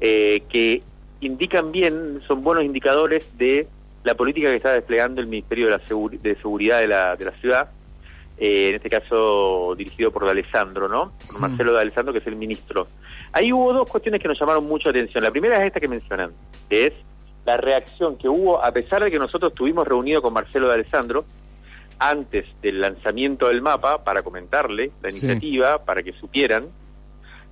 eh, 0.00 0.44
que 0.48 0.80
indican 1.20 1.72
bien, 1.72 2.20
son 2.26 2.44
buenos 2.44 2.64
indicadores 2.64 3.36
de 3.36 3.66
la 4.04 4.14
política 4.14 4.50
que 4.50 4.56
está 4.56 4.72
desplegando 4.72 5.20
el 5.20 5.26
Ministerio 5.26 5.66
de, 5.66 5.72
la 5.72 5.78
de 5.78 6.36
Seguridad 6.36 6.78
de 6.78 6.86
la, 6.86 7.16
de 7.16 7.24
la 7.24 7.32
ciudad, 7.32 7.70
eh, 8.38 8.70
en 8.70 8.74
este 8.76 8.88
caso 8.88 9.74
dirigido 9.76 10.10
por 10.10 10.24
D'Alessandro, 10.24 10.88
¿no? 10.88 11.12
Por 11.26 11.40
Marcelo 11.40 11.72
D'Alessandro, 11.72 12.12
que 12.12 12.20
es 12.20 12.26
el 12.26 12.36
ministro. 12.36 12.86
Ahí 13.32 13.52
hubo 13.52 13.72
dos 13.72 13.88
cuestiones 13.88 14.20
que 14.20 14.28
nos 14.28 14.38
llamaron 14.38 14.64
mucho 14.64 14.90
atención. 14.90 15.24
La 15.24 15.30
primera 15.30 15.56
es 15.56 15.66
esta 15.66 15.80
que 15.80 15.88
mencionan, 15.88 16.32
que 16.68 16.86
es 16.86 16.92
la 17.44 17.56
reacción 17.56 18.16
que 18.16 18.28
hubo, 18.28 18.62
a 18.62 18.70
pesar 18.72 19.02
de 19.02 19.10
que 19.10 19.18
nosotros 19.18 19.52
estuvimos 19.52 19.88
reunidos 19.88 20.22
con 20.22 20.32
Marcelo 20.32 20.68
D'Alessandro, 20.68 21.24
antes 21.98 22.46
del 22.62 22.80
lanzamiento 22.80 23.48
del 23.48 23.60
mapa 23.60 24.04
para 24.04 24.22
comentarle 24.22 24.92
la 25.02 25.10
iniciativa, 25.10 25.84
para 25.84 26.02
que 26.02 26.12
supieran, 26.12 26.68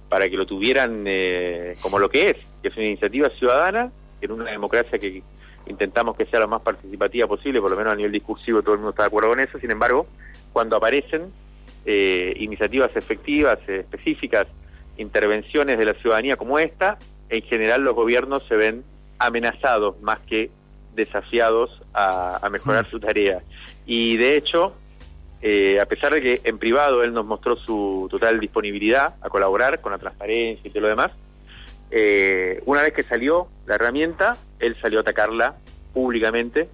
para 0.09 0.29
que 0.29 0.37
lo 0.37 0.47
tuvieran 0.47 1.05
eh, 1.07 1.75
como 1.83 1.99
lo 1.99 2.09
que 2.09 2.31
es, 2.31 2.37
que 2.63 2.69
es 2.69 2.77
una 2.77 2.87
iniciativa 2.87 3.29
ciudadana, 3.31 3.91
en 4.21 4.33
una 4.33 4.51
democracia 4.51 4.99
que 4.99 5.23
intentamos 5.67 6.17
que 6.17 6.27
sea 6.27 6.41
lo 6.41 6.49
más 6.49 6.63
participativa 6.63 7.27
posible, 7.27 7.61
por 7.61 7.71
lo 7.71 7.77
menos 7.77 7.93
a 7.93 7.97
nivel 7.97 8.13
discursivo 8.13 8.63
todo 8.63 8.75
el 8.75 8.79
mundo 8.79 8.91
está 8.91 9.03
de 9.03 9.09
acuerdo 9.09 9.31
con 9.31 9.41
eso, 9.41 9.59
sin 9.59 9.71
embargo, 9.71 10.07
cuando 10.57 10.77
aparecen 10.77 11.31
eh, 11.85 12.33
iniciativas 12.39 12.91
efectivas, 12.97 13.59
eh, 13.69 13.81
específicas, 13.81 14.47
intervenciones 14.97 15.77
de 15.77 15.85
la 15.85 15.93
ciudadanía 15.93 16.37
como 16.37 16.59
esta, 16.59 16.97
en 17.29 17.43
general 17.43 17.83
los 17.83 17.95
gobiernos 17.95 18.43
se 18.49 18.57
ven 18.57 18.83
amenazados 19.19 20.01
más 20.01 20.19
que 20.21 20.51
desafiados 20.95 21.83
a, 21.93 22.41
mejorar 22.51 22.87
mm. 22.87 22.91
su 22.91 22.99
tarea. 22.99 23.43
Y 23.85 24.17
de 24.17 24.39
hecho, 24.39 24.75
eh, 25.43 25.79
a 25.79 25.85
pesar 25.85 26.15
de 26.15 26.23
que 26.23 26.41
en 26.45 26.57
privado 26.57 27.03
él 27.03 27.13
nos 27.13 27.27
mostró 27.27 27.57
su 27.57 28.09
total 28.11 28.41
disponibilidad 28.41 29.17
a 29.21 29.29
colaborar 29.29 29.83
con 29.83 29.93
la 29.93 29.99
transparencia 29.99 30.67
y 30.67 30.71
todo 30.71 30.85
lo 30.85 30.89
demás, 30.89 31.11
eh, 31.91 32.63
una 32.65 32.81
vez 32.81 32.95
que 32.95 33.03
salió 33.03 33.49
la 33.67 33.75
herramienta, 33.75 34.39
él 34.59 34.75
salió 34.81 35.01
a 35.01 35.03
atacarla 35.03 35.57
públicamente 35.93 36.71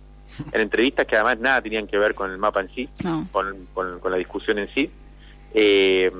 en 0.53 0.61
entrevistas 0.61 1.07
que 1.07 1.17
además 1.17 1.39
nada 1.39 1.63
tenían 1.63 1.87
que 1.87 1.99
ver 1.99 2.15
con 2.15 2.31
el 2.31 2.39
mapa 2.39 2.61
en 2.61 2.75
sí, 2.75 2.89
con, 3.31 3.67
la 4.11 4.17
discusión 4.17 4.59
en 4.59 4.69
sí, 4.75 4.91
eh, 5.55 6.11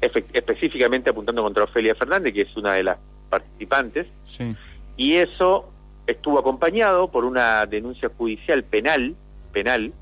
específicamente 0.00 1.10
apuntando 1.10 1.42
contra 1.42 1.64
Ofelia 1.64 1.94
Fernández, 1.94 2.34
que 2.34 2.42
es 2.42 2.56
una 2.56 2.74
de 2.74 2.84
las 2.84 2.98
participantes, 3.28 4.06
y 4.96 5.14
eso 5.14 5.70
estuvo 6.06 6.38
acompañado 6.38 7.08
por 7.08 7.24
una 7.24 7.66
denuncia 7.66 8.10
judicial 8.16 8.62
penal 8.64 9.16
penal 9.52 9.92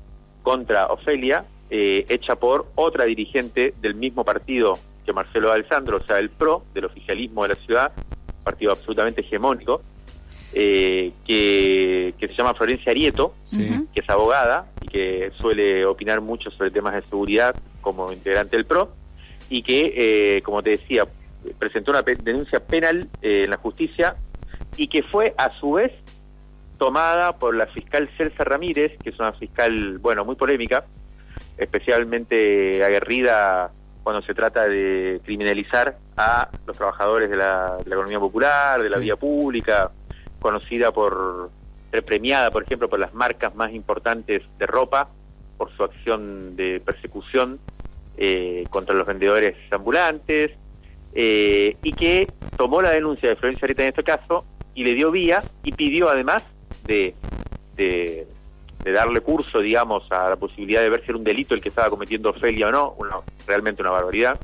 contra 0.43 0.87
Ofelia, 0.87 1.45
eh, 1.69 2.05
hecha 2.09 2.35
por 2.35 2.67
otra 2.75 3.05
dirigente 3.05 3.73
del 3.79 3.95
mismo 3.95 4.25
partido 4.25 4.77
que 5.05 5.13
Marcelo 5.13 5.51
Alessandro, 5.51 5.97
o 5.97 6.05
sea, 6.05 6.19
el 6.19 6.29
PRO, 6.29 6.65
del 6.73 6.85
oficialismo 6.85 7.43
de 7.43 7.49
la 7.49 7.55
ciudad, 7.55 7.91
partido 8.43 8.73
absolutamente 8.73 9.21
hegemónico, 9.21 9.81
eh, 10.55 11.11
que, 11.25 12.15
se 12.17 12.33
llama 12.33 12.53
Florencia 12.53 12.91
Arieto, 12.91 13.35
que 13.51 13.99
es 13.99 14.09
abogada 14.09 14.71
y 14.81 14.87
que 14.87 15.31
suele 15.37 15.85
opinar 15.85 16.21
mucho 16.21 16.49
sobre 16.51 16.71
temas 16.71 16.93
de 16.95 17.01
seguridad 17.03 17.55
como 17.81 18.11
integrante 18.11 18.55
del 18.55 18.65
PRO, 18.65 18.93
y 19.49 19.61
que, 19.61 19.93
eh, 20.37 20.41
como 20.43 20.63
te 20.63 20.71
decía, 20.71 21.05
presentó 21.59 21.91
una 21.91 22.01
denuncia 22.01 22.59
penal 22.61 23.07
en 23.21 23.49
la 23.49 23.57
justicia 23.57 24.15
y 24.77 24.87
que 24.87 25.03
fue 25.03 25.35
a 25.37 25.51
su 25.59 25.73
vez 25.73 25.91
tomada 26.77 27.37
por 27.37 27.55
la 27.55 27.67
fiscal 27.67 28.09
Celsa 28.17 28.43
Ramírez, 28.43 28.97
que 29.03 29.09
es 29.09 29.19
una 29.19 29.33
fiscal, 29.33 29.99
bueno, 29.99 30.25
muy 30.25 30.35
polémica, 30.35 30.85
especialmente 31.57 32.83
aguerrida 32.83 33.71
cuando 34.03 34.21
se 34.21 34.33
trata 34.33 34.67
de 34.67 35.19
criminalizar 35.23 35.97
a 36.15 36.49
los 36.65 36.77
trabajadores 36.77 37.29
de 37.29 37.37
la, 37.37 37.77
economía 37.85 38.19
popular, 38.19 38.81
de 38.81 38.89
la 38.89 38.97
vía 38.97 39.15
pública, 39.15 39.91
conocida 40.45 40.91
por 40.91 41.49
ser 41.89 42.05
premiada, 42.05 42.51
por 42.51 42.61
ejemplo, 42.61 42.87
por 42.87 42.99
las 42.99 43.15
marcas 43.15 43.55
más 43.55 43.73
importantes 43.73 44.43
de 44.59 44.67
ropa, 44.67 45.09
por 45.57 45.71
su 45.75 45.83
acción 45.83 46.55
de 46.55 46.79
persecución 46.85 47.59
eh, 48.15 48.63
contra 48.69 48.93
los 48.93 49.07
vendedores 49.07 49.55
ambulantes, 49.71 50.51
eh, 51.15 51.75
y 51.81 51.93
que 51.93 52.27
tomó 52.57 52.83
la 52.83 52.91
denuncia 52.91 53.27
de 53.27 53.35
Florencia 53.37 53.65
Arita 53.65 53.81
en 53.81 53.89
este 53.89 54.03
caso 54.03 54.45
y 54.75 54.83
le 54.83 54.93
dio 54.93 55.09
vía 55.09 55.41
y 55.63 55.71
pidió 55.71 56.09
además 56.09 56.43
de, 56.85 57.15
de, 57.75 58.27
darle 58.83 59.21
curso, 59.21 59.61
digamos, 59.61 60.11
a 60.11 60.29
la 60.29 60.35
posibilidad 60.35 60.81
de 60.81 60.89
ver 60.91 61.01
si 61.01 61.09
era 61.09 61.17
un 61.17 61.23
delito 61.23 61.55
el 61.55 61.61
que 61.61 61.69
estaba 61.69 61.89
cometiendo 61.89 62.29
Ofelia 62.29 62.67
o 62.67 62.71
no, 62.71 62.93
una, 62.99 63.15
realmente 63.47 63.81
una 63.81 63.89
barbaridad. 63.89 64.39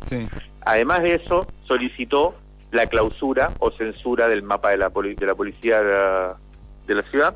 Además 0.62 1.03
de 1.03 1.13
eso, 1.13 1.46
solicitó 1.67 2.34
la 2.72 2.88
clausura 2.88 3.51
o 3.60 3.72
censura 3.72 4.28
del 4.28 4.44
mapa 4.44 4.70
de 4.70 4.78
la, 4.78 4.90
de 4.90 5.25
la 5.25 5.36
policía 5.36 5.82
de 5.82 6.96
la, 6.96 7.01
ciudad, 7.04 7.36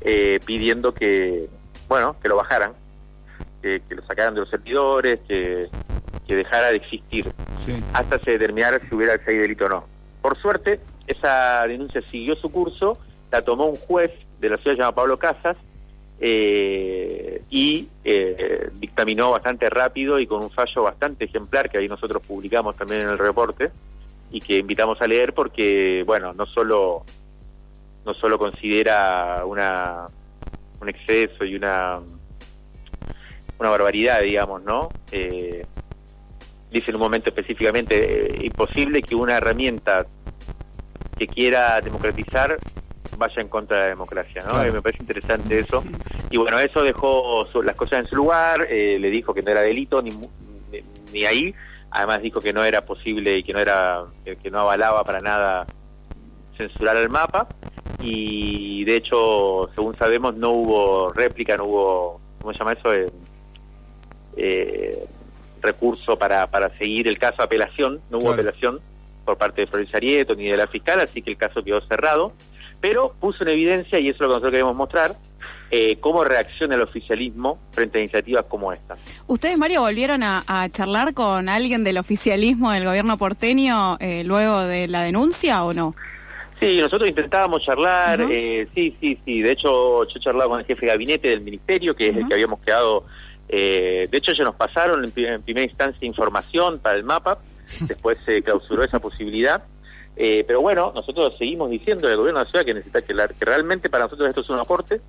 eh, 0.00 0.40
pidiendo 0.44 0.92
que, 0.92 1.48
bueno, 1.88 2.16
que 2.22 2.28
lo 2.28 2.36
bajaran, 2.36 2.72
que, 3.62 3.82
lo 3.88 4.02
sacaran 4.06 4.34
de 4.34 4.40
los 4.40 4.50
servidores, 4.50 5.20
que, 5.26 5.68
que 6.26 6.36
dejara 6.36 6.70
de 6.70 6.76
existir, 6.76 7.30
hasta 7.92 8.18
se 8.18 8.32
determinara 8.32 8.78
si 8.78 8.94
hubiera 8.94 9.16
si 9.18 9.30
hay 9.30 9.38
delito 9.38 9.66
o 9.66 9.68
no. 9.68 9.84
Por 10.20 10.40
suerte, 10.40 10.80
esa 11.06 11.66
denuncia 11.66 12.02
siguió 12.08 12.34
su 12.34 12.50
curso, 12.50 12.98
la 13.30 13.42
tomó 13.42 13.66
un 13.66 13.76
juez 13.76 14.12
de 14.40 14.50
la 14.50 14.56
ciudad 14.58 14.76
llamado 14.76 14.94
Pablo 14.94 15.18
Casas 15.18 15.56
eh, 16.20 17.42
y 17.50 17.88
eh, 18.04 18.70
dictaminó 18.74 19.30
bastante 19.30 19.68
rápido 19.68 20.18
y 20.18 20.26
con 20.26 20.42
un 20.42 20.50
fallo 20.50 20.82
bastante 20.82 21.24
ejemplar 21.24 21.68
que 21.68 21.78
ahí 21.78 21.88
nosotros 21.88 22.22
publicamos 22.26 22.76
también 22.76 23.02
en 23.02 23.08
el 23.10 23.18
reporte 23.18 23.70
y 24.30 24.40
que 24.40 24.58
invitamos 24.58 25.00
a 25.00 25.06
leer 25.06 25.34
porque 25.34 26.02
bueno 26.06 26.32
no 26.32 26.46
solo 26.46 27.04
no 28.04 28.14
solo 28.14 28.38
considera 28.38 29.44
una 29.44 30.06
un 30.80 30.88
exceso 30.88 31.44
y 31.44 31.54
una 31.54 32.00
una 33.58 33.70
barbaridad 33.70 34.20
digamos 34.22 34.62
no 34.62 34.90
eh, 35.12 35.64
dice 36.70 36.90
en 36.90 36.96
un 36.96 37.02
momento 37.02 37.30
específicamente 37.30 38.38
imposible 38.42 39.02
que 39.02 39.14
una 39.14 39.36
herramienta 39.36 40.06
que 41.16 41.28
quiera 41.28 41.80
democratizar 41.80 42.58
vaya 43.16 43.40
en 43.40 43.48
contra 43.48 43.76
de 43.76 43.82
la 43.82 43.88
democracia, 43.90 44.42
¿no? 44.46 44.72
me 44.72 44.82
parece 44.82 45.02
interesante 45.02 45.58
eso. 45.60 45.84
Y 46.30 46.36
bueno, 46.36 46.58
eso 46.58 46.82
dejó 46.82 47.46
las 47.62 47.76
cosas 47.76 48.00
en 48.00 48.06
su 48.06 48.16
lugar, 48.16 48.66
eh, 48.68 48.98
le 48.98 49.10
dijo 49.10 49.34
que 49.34 49.42
no 49.42 49.50
era 49.50 49.60
delito 49.60 50.02
ni, 50.02 50.10
ni, 51.12 51.24
ahí, 51.24 51.54
además 51.94 52.20
dijo 52.20 52.40
que 52.40 52.52
no 52.52 52.64
era 52.64 52.84
posible 52.84 53.38
y 53.38 53.42
que 53.42 53.52
no 53.52 53.60
era 53.60 54.04
que 54.42 54.50
no 54.50 54.58
avalaba 54.60 55.04
para 55.04 55.20
nada 55.20 55.64
censurar 56.56 56.96
el 56.96 57.08
mapa. 57.08 57.48
Y 58.00 58.84
de 58.84 58.96
hecho, 58.96 59.70
según 59.74 59.96
sabemos, 59.96 60.34
no 60.34 60.50
hubo 60.50 61.12
réplica, 61.12 61.56
no 61.56 61.64
hubo, 61.64 62.20
¿cómo 62.40 62.52
se 62.52 62.58
llama 62.58 62.72
eso? 62.72 62.92
Eh, 62.92 63.10
eh, 64.36 65.06
recurso 65.62 66.18
para, 66.18 66.48
para 66.48 66.68
seguir 66.70 67.08
el 67.08 67.18
caso, 67.18 67.42
apelación, 67.42 68.00
no 68.10 68.18
hubo 68.18 68.32
apelación 68.32 68.80
por 69.24 69.38
parte 69.38 69.62
de 69.62 69.66
Florencia 69.68 69.96
Arieto 69.96 70.34
ni 70.34 70.46
de 70.46 70.56
la 70.56 70.66
fiscal, 70.66 71.00
así 71.00 71.22
que 71.22 71.30
el 71.30 71.38
caso 71.38 71.62
quedó 71.62 71.80
cerrado, 71.82 72.32
pero 72.80 73.14
puso 73.18 73.44
en 73.44 73.50
evidencia, 73.50 73.98
y 73.98 74.08
eso 74.08 74.16
es 74.16 74.20
lo 74.20 74.26
que 74.26 74.32
nosotros 74.32 74.52
queremos 74.52 74.76
mostrar, 74.76 75.14
eh, 75.70 75.96
cómo 75.98 76.24
reacciona 76.24 76.74
el 76.74 76.82
oficialismo 76.82 77.58
frente 77.72 77.98
a 77.98 78.02
iniciativas 78.02 78.44
como 78.46 78.72
esta. 78.72 78.96
¿Ustedes, 79.26 79.56
Mario, 79.58 79.80
volvieron 79.80 80.22
a, 80.22 80.42
charlar 80.70 81.14
con 81.14 81.48
alguien 81.48 81.84
del 81.84 81.98
oficialismo 81.98 82.70
del 82.70 82.84
gobierno 82.84 83.16
porteño 83.16 83.96
eh, 83.98 84.22
luego 84.24 84.62
de 84.62 84.88
la 84.88 85.02
denuncia 85.02 85.64
o 85.64 85.74
no? 85.74 85.96
Sí, 86.60 86.78
nosotros 86.80 87.08
intentábamos 87.08 87.62
charlar, 87.62 88.20
eh, 88.30 88.68
sí, 88.74 88.96
sí, 89.00 89.18
sí, 89.24 89.42
de 89.42 89.50
hecho 89.50 90.06
yo 90.06 90.20
charlaba 90.20 90.50
con 90.50 90.60
el 90.60 90.66
jefe 90.66 90.86
de 90.86 90.92
gabinete 90.92 91.28
del 91.28 91.40
ministerio, 91.40 91.96
que 91.96 92.08
es 92.08 92.16
el 92.16 92.28
que 92.28 92.34
habíamos 92.34 92.60
quedado, 92.60 93.04
de 93.48 94.08
hecho 94.12 94.30
ellos 94.30 94.46
nos 94.46 94.54
pasaron 94.54 95.04
en, 95.04 95.42
primera 95.42 95.66
instancia 95.66 96.06
información 96.06 96.78
para 96.78 96.96
el 96.96 97.04
mapa, 97.04 97.38
después 97.88 98.18
se 98.24 98.42
clausuró 98.42 98.84
esa 98.84 99.00
posibilidad, 99.00 99.64
pero 100.14 100.60
bueno, 100.60 100.92
nosotros 100.94 101.34
seguimos 101.36 101.68
diciendo 101.70 102.06
al 102.06 102.16
gobierno 102.16 102.38
de 102.38 102.44
la 102.44 102.50
ciudad 102.50 102.64
que 102.64 102.74
necesita 102.74 103.02
que, 103.02 103.14
que 103.14 103.44
realmente 103.44 103.90
para 103.90 104.04
nosotros 104.04 104.28
esto 104.28 104.42
es 104.42 104.50
un 104.50 104.60
aporte, 104.60 105.00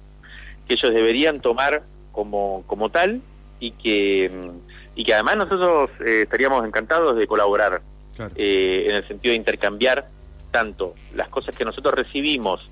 que 0.67 0.73
ellos 0.75 0.93
deberían 0.93 1.39
tomar 1.39 1.83
como, 2.11 2.63
como 2.67 2.89
tal 2.89 3.21
y 3.59 3.71
que, 3.71 4.31
y 4.95 5.03
que 5.03 5.13
además 5.13 5.37
nosotros 5.37 5.89
eh, 6.05 6.21
estaríamos 6.23 6.65
encantados 6.65 7.15
de 7.17 7.27
colaborar 7.27 7.81
eh, 8.35 8.85
en 8.89 8.95
el 8.95 9.07
sentido 9.07 9.31
de 9.31 9.37
intercambiar 9.37 10.07
tanto 10.51 10.95
las 11.13 11.27
cosas 11.29 11.55
que 11.55 11.65
nosotros 11.65 11.93
recibimos 11.93 12.69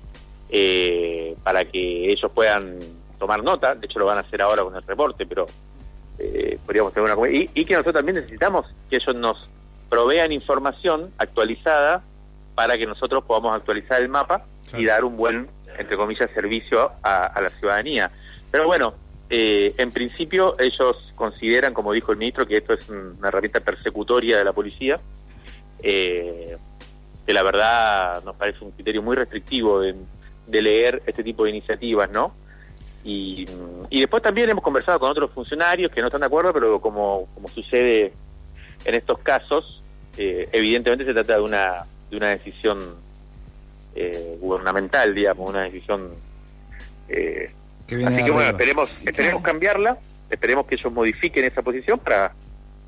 eh, 0.50 1.36
para 1.42 1.64
que 1.64 2.10
ellos 2.10 2.30
puedan 2.34 2.78
tomar 3.18 3.42
nota, 3.42 3.74
de 3.74 3.86
hecho 3.86 3.98
lo 3.98 4.06
van 4.06 4.18
a 4.18 4.20
hacer 4.20 4.42
ahora 4.42 4.62
con 4.62 4.74
el 4.74 4.82
reporte, 4.82 5.26
pero 5.26 5.46
podríamos 6.64 6.92
tener 6.92 7.12
una... 7.12 7.28
Y, 7.30 7.50
y 7.54 7.64
que 7.64 7.74
nosotros 7.74 7.94
también 7.94 8.16
necesitamos 8.16 8.66
que 8.88 8.96
ellos 8.96 9.16
nos 9.16 9.48
provean 9.88 10.32
información 10.32 11.10
actualizada 11.18 12.02
para 12.54 12.78
que 12.78 12.86
nosotros 12.86 13.24
podamos 13.24 13.54
actualizar 13.54 14.00
el 14.00 14.08
mapa 14.08 14.46
y 14.76 14.84
dar 14.84 15.04
un 15.04 15.16
buen 15.16 15.48
entre 15.78 15.96
comillas, 15.96 16.30
servicio 16.34 16.92
a, 17.02 17.40
la 17.40 17.50
ciudadanía. 17.50 18.10
Pero 18.50 18.66
bueno, 18.66 18.94
eh, 19.30 19.74
en 19.78 19.90
principio 19.90 20.54
ellos 20.58 21.12
consideran, 21.14 21.74
como 21.74 21.92
dijo 21.92 22.12
el 22.12 22.18
ministro, 22.18 22.46
que 22.46 22.58
esto 22.58 22.74
es 22.74 22.88
una 22.88 23.28
herramienta 23.28 23.60
persecutoria 23.60 24.38
de 24.38 24.44
la 24.44 24.52
policía, 24.52 25.00
eh, 25.82 26.56
que 27.26 27.32
la 27.32 27.42
verdad 27.42 28.22
nos 28.24 28.36
parece 28.36 28.64
un 28.64 28.70
criterio 28.72 29.02
muy 29.02 29.16
restrictivo 29.16 29.80
de, 29.80 29.94
leer 30.48 31.02
este 31.06 31.24
tipo 31.24 31.44
de 31.44 31.50
iniciativas, 31.50 32.10
¿no? 32.10 32.34
Y, 33.02 33.46
después 33.90 34.22
también 34.22 34.50
hemos 34.50 34.62
conversado 34.62 34.98
con 34.98 35.10
otros 35.10 35.30
funcionarios 35.30 35.90
que 35.90 36.00
no 36.00 36.08
están 36.08 36.20
de 36.20 36.26
acuerdo, 36.26 36.52
pero 36.52 36.80
como, 36.80 37.26
como 37.34 37.48
sucede 37.48 38.12
en 38.84 38.94
estos 38.94 39.18
casos, 39.20 39.82
eh, 40.16 40.48
evidentemente 40.52 41.04
se 41.04 41.12
trata 41.12 41.36
de 41.36 41.40
una, 41.40 41.84
de 42.10 42.16
una 42.16 42.28
decisión 42.28 42.96
eh, 43.94 44.36
gubernamental, 44.40 45.14
digamos, 45.14 45.50
una 45.50 45.62
decisión... 45.62 46.10
Eh, 47.08 47.50
así 48.06 48.24
que 48.24 48.30
bueno, 48.30 48.50
esperemos, 48.50 49.06
esperemos 49.06 49.42
cambiarla, 49.42 49.98
esperemos 50.30 50.66
que 50.66 50.76
ellos 50.76 50.92
modifiquen 50.92 51.44
esa 51.44 51.62
posición 51.62 51.98
para 51.98 52.32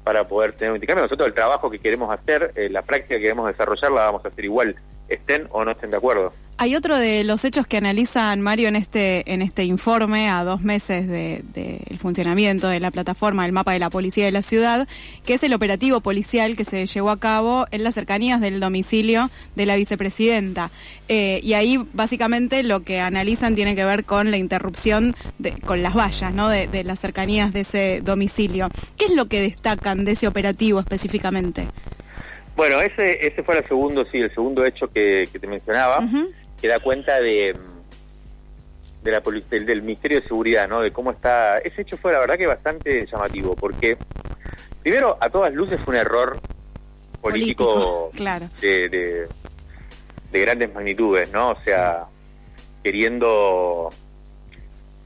para 0.07 0.23
poder 0.23 0.53
tener 0.53 0.71
un 0.71 0.77
intercambio. 0.77 1.03
Nosotros 1.03 1.27
el 1.27 1.35
trabajo 1.35 1.69
que 1.69 1.81
queremos 1.81 2.17
hacer, 2.17 2.53
eh, 2.55 2.69
la 2.69 2.83
práctica 2.83 3.17
que 3.17 3.23
queremos 3.23 3.49
desarrollar, 3.49 3.91
la 3.91 4.05
vamos 4.05 4.25
a 4.25 4.29
hacer 4.29 4.45
igual, 4.45 4.77
estén 5.09 5.49
o 5.51 5.65
no 5.65 5.73
estén 5.73 5.91
de 5.91 5.97
acuerdo. 5.97 6.33
Hay 6.59 6.75
otro 6.75 6.97
de 6.97 7.23
los 7.23 7.45
hechos 7.45 7.67
que 7.67 7.77
analizan 7.77 8.41
Mario 8.41 8.69
en 8.69 8.77
este 8.77 9.31
en 9.31 9.43
este 9.43 9.65
informe 9.65 10.31
a 10.31 10.43
dos 10.43 10.63
meses 10.63 11.07
del 11.07 11.45
de, 11.53 11.83
funcionamiento 12.01 12.69
de 12.69 12.81
la 12.81 12.91
plataforma 12.91 13.43
del 13.43 13.53
mapa 13.53 13.73
de 13.73 13.79
la 13.79 13.91
policía 13.91 14.25
de 14.25 14.33
la 14.33 14.41
ciudad, 14.41 14.89
que 15.27 15.35
es 15.35 15.43
el 15.43 15.53
operativo 15.53 16.01
policial 16.01 16.57
que 16.57 16.65
se 16.65 16.87
llevó 16.87 17.11
a 17.11 17.21
cabo 17.21 17.67
en 17.73 17.85
las 17.85 17.93
cercanías 17.93 18.41
del 18.41 18.59
domicilio 18.59 19.29
de 19.55 19.67
la 19.67 19.77
vicepresidenta. 19.77 20.71
Eh, 21.09 21.41
y 21.43 21.53
ahí 21.53 21.79
básicamente 21.93 22.63
lo 22.63 22.81
que 22.81 23.01
analizan 23.01 23.55
tiene 23.55 23.77
que 23.77 23.85
ver 23.85 24.05
con 24.05 24.31
la 24.31 24.39
interrupción 24.39 25.15
de, 25.39 25.53
con 25.61 25.83
las 25.83 25.95
vallas, 25.95 26.33
¿no? 26.33 26.49
De, 26.49 26.69
de 26.69 26.85
las 26.85 27.01
cercanías 27.01 27.53
de 27.53 27.61
ese 27.61 28.01
domicilio. 28.03 28.71
¿Qué 28.97 29.05
es 29.05 29.11
lo 29.11 29.27
que 29.27 29.43
destacan 29.43 30.07
de 30.07 30.13
ese 30.13 30.27
operativo 30.27 30.81
específicamente? 30.81 31.69
Bueno, 32.57 32.81
ese 32.81 33.27
ese 33.27 33.43
fue 33.43 33.59
el 33.59 33.69
segundo, 33.69 34.07
sí, 34.11 34.17
el 34.17 34.31
segundo 34.31 34.65
hecho 34.65 34.91
que, 34.91 35.29
te 35.31 35.47
mencionaba 35.47 35.99
que 36.61 36.69
da 36.69 36.81
cuenta 36.81 37.21
de, 37.21 37.57
de 39.03 39.11
la 39.11 39.21
del, 39.21 39.67
del, 39.67 39.83
Ministerio 39.83 40.21
de 40.21 40.27
Seguridad, 40.27 40.69
¿no? 40.69 40.81
De 40.81 40.91
cómo 40.91 41.11
está... 41.11 41.59
Ese 41.59 41.83
hecho 41.83 41.97
fue 41.97 42.13
la 42.13 42.21
verdad 42.21 42.37
que 42.37 42.47
bastante 42.47 43.07
llamativo, 43.07 43.55
porque 43.55 43.97
primero, 44.83 45.17
a 45.21 45.29
todas 45.31 45.53
luces 45.53 45.81
fue 45.81 45.95
un 45.95 46.01
error 46.01 46.41
político, 47.21 48.11
claro. 48.17 48.49
de, 48.61 49.29
de, 50.31 50.41
grandes 50.41 50.73
magnitudes, 50.75 51.31
¿no? 51.33 51.51
O 51.51 51.61
sea, 51.63 52.05
queriendo... 52.83 53.91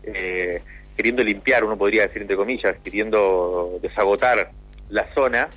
Eh, 0.02 0.62
queriendo 0.96 1.22
limpiar, 1.22 1.64
uno 1.64 1.78
podría 1.78 2.02
decir 2.02 2.20
entre 2.22 2.36
comillas, 2.36 2.76
queriendo 2.84 3.78
desagotar 3.80 4.50
la 4.90 5.12
zona, 5.14 5.48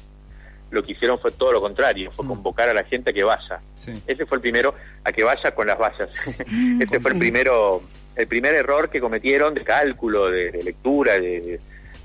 lo 0.73 0.83
que 0.83 0.93
hicieron 0.93 1.19
fue 1.19 1.31
todo 1.31 1.51
lo 1.51 1.61
contrario, 1.61 2.11
fue 2.11 2.25
mm. 2.25 2.27
convocar 2.27 2.69
a 2.69 2.73
la 2.73 2.83
gente 2.83 3.11
a 3.11 3.13
que 3.13 3.23
vaya. 3.23 3.59
Ese 4.07 4.25
fue 4.25 4.37
el 4.37 4.41
primero, 4.41 4.73
a 5.03 5.11
que 5.11 5.23
vaya 5.23 5.53
con 5.53 5.67
las 5.67 5.77
vallas. 5.79 6.09
Mm, 6.47 6.81
este 6.81 6.99
fue 6.99 7.11
el 7.11 7.17
primero, 7.17 7.81
el 8.15 8.27
primer 8.27 8.53
error 8.55 8.89
que 8.89 8.99
cometieron 8.99 9.53
de 9.53 9.61
cálculo, 9.61 10.29
de, 10.29 10.51
lectura, 10.63 11.17
de, 11.17 11.59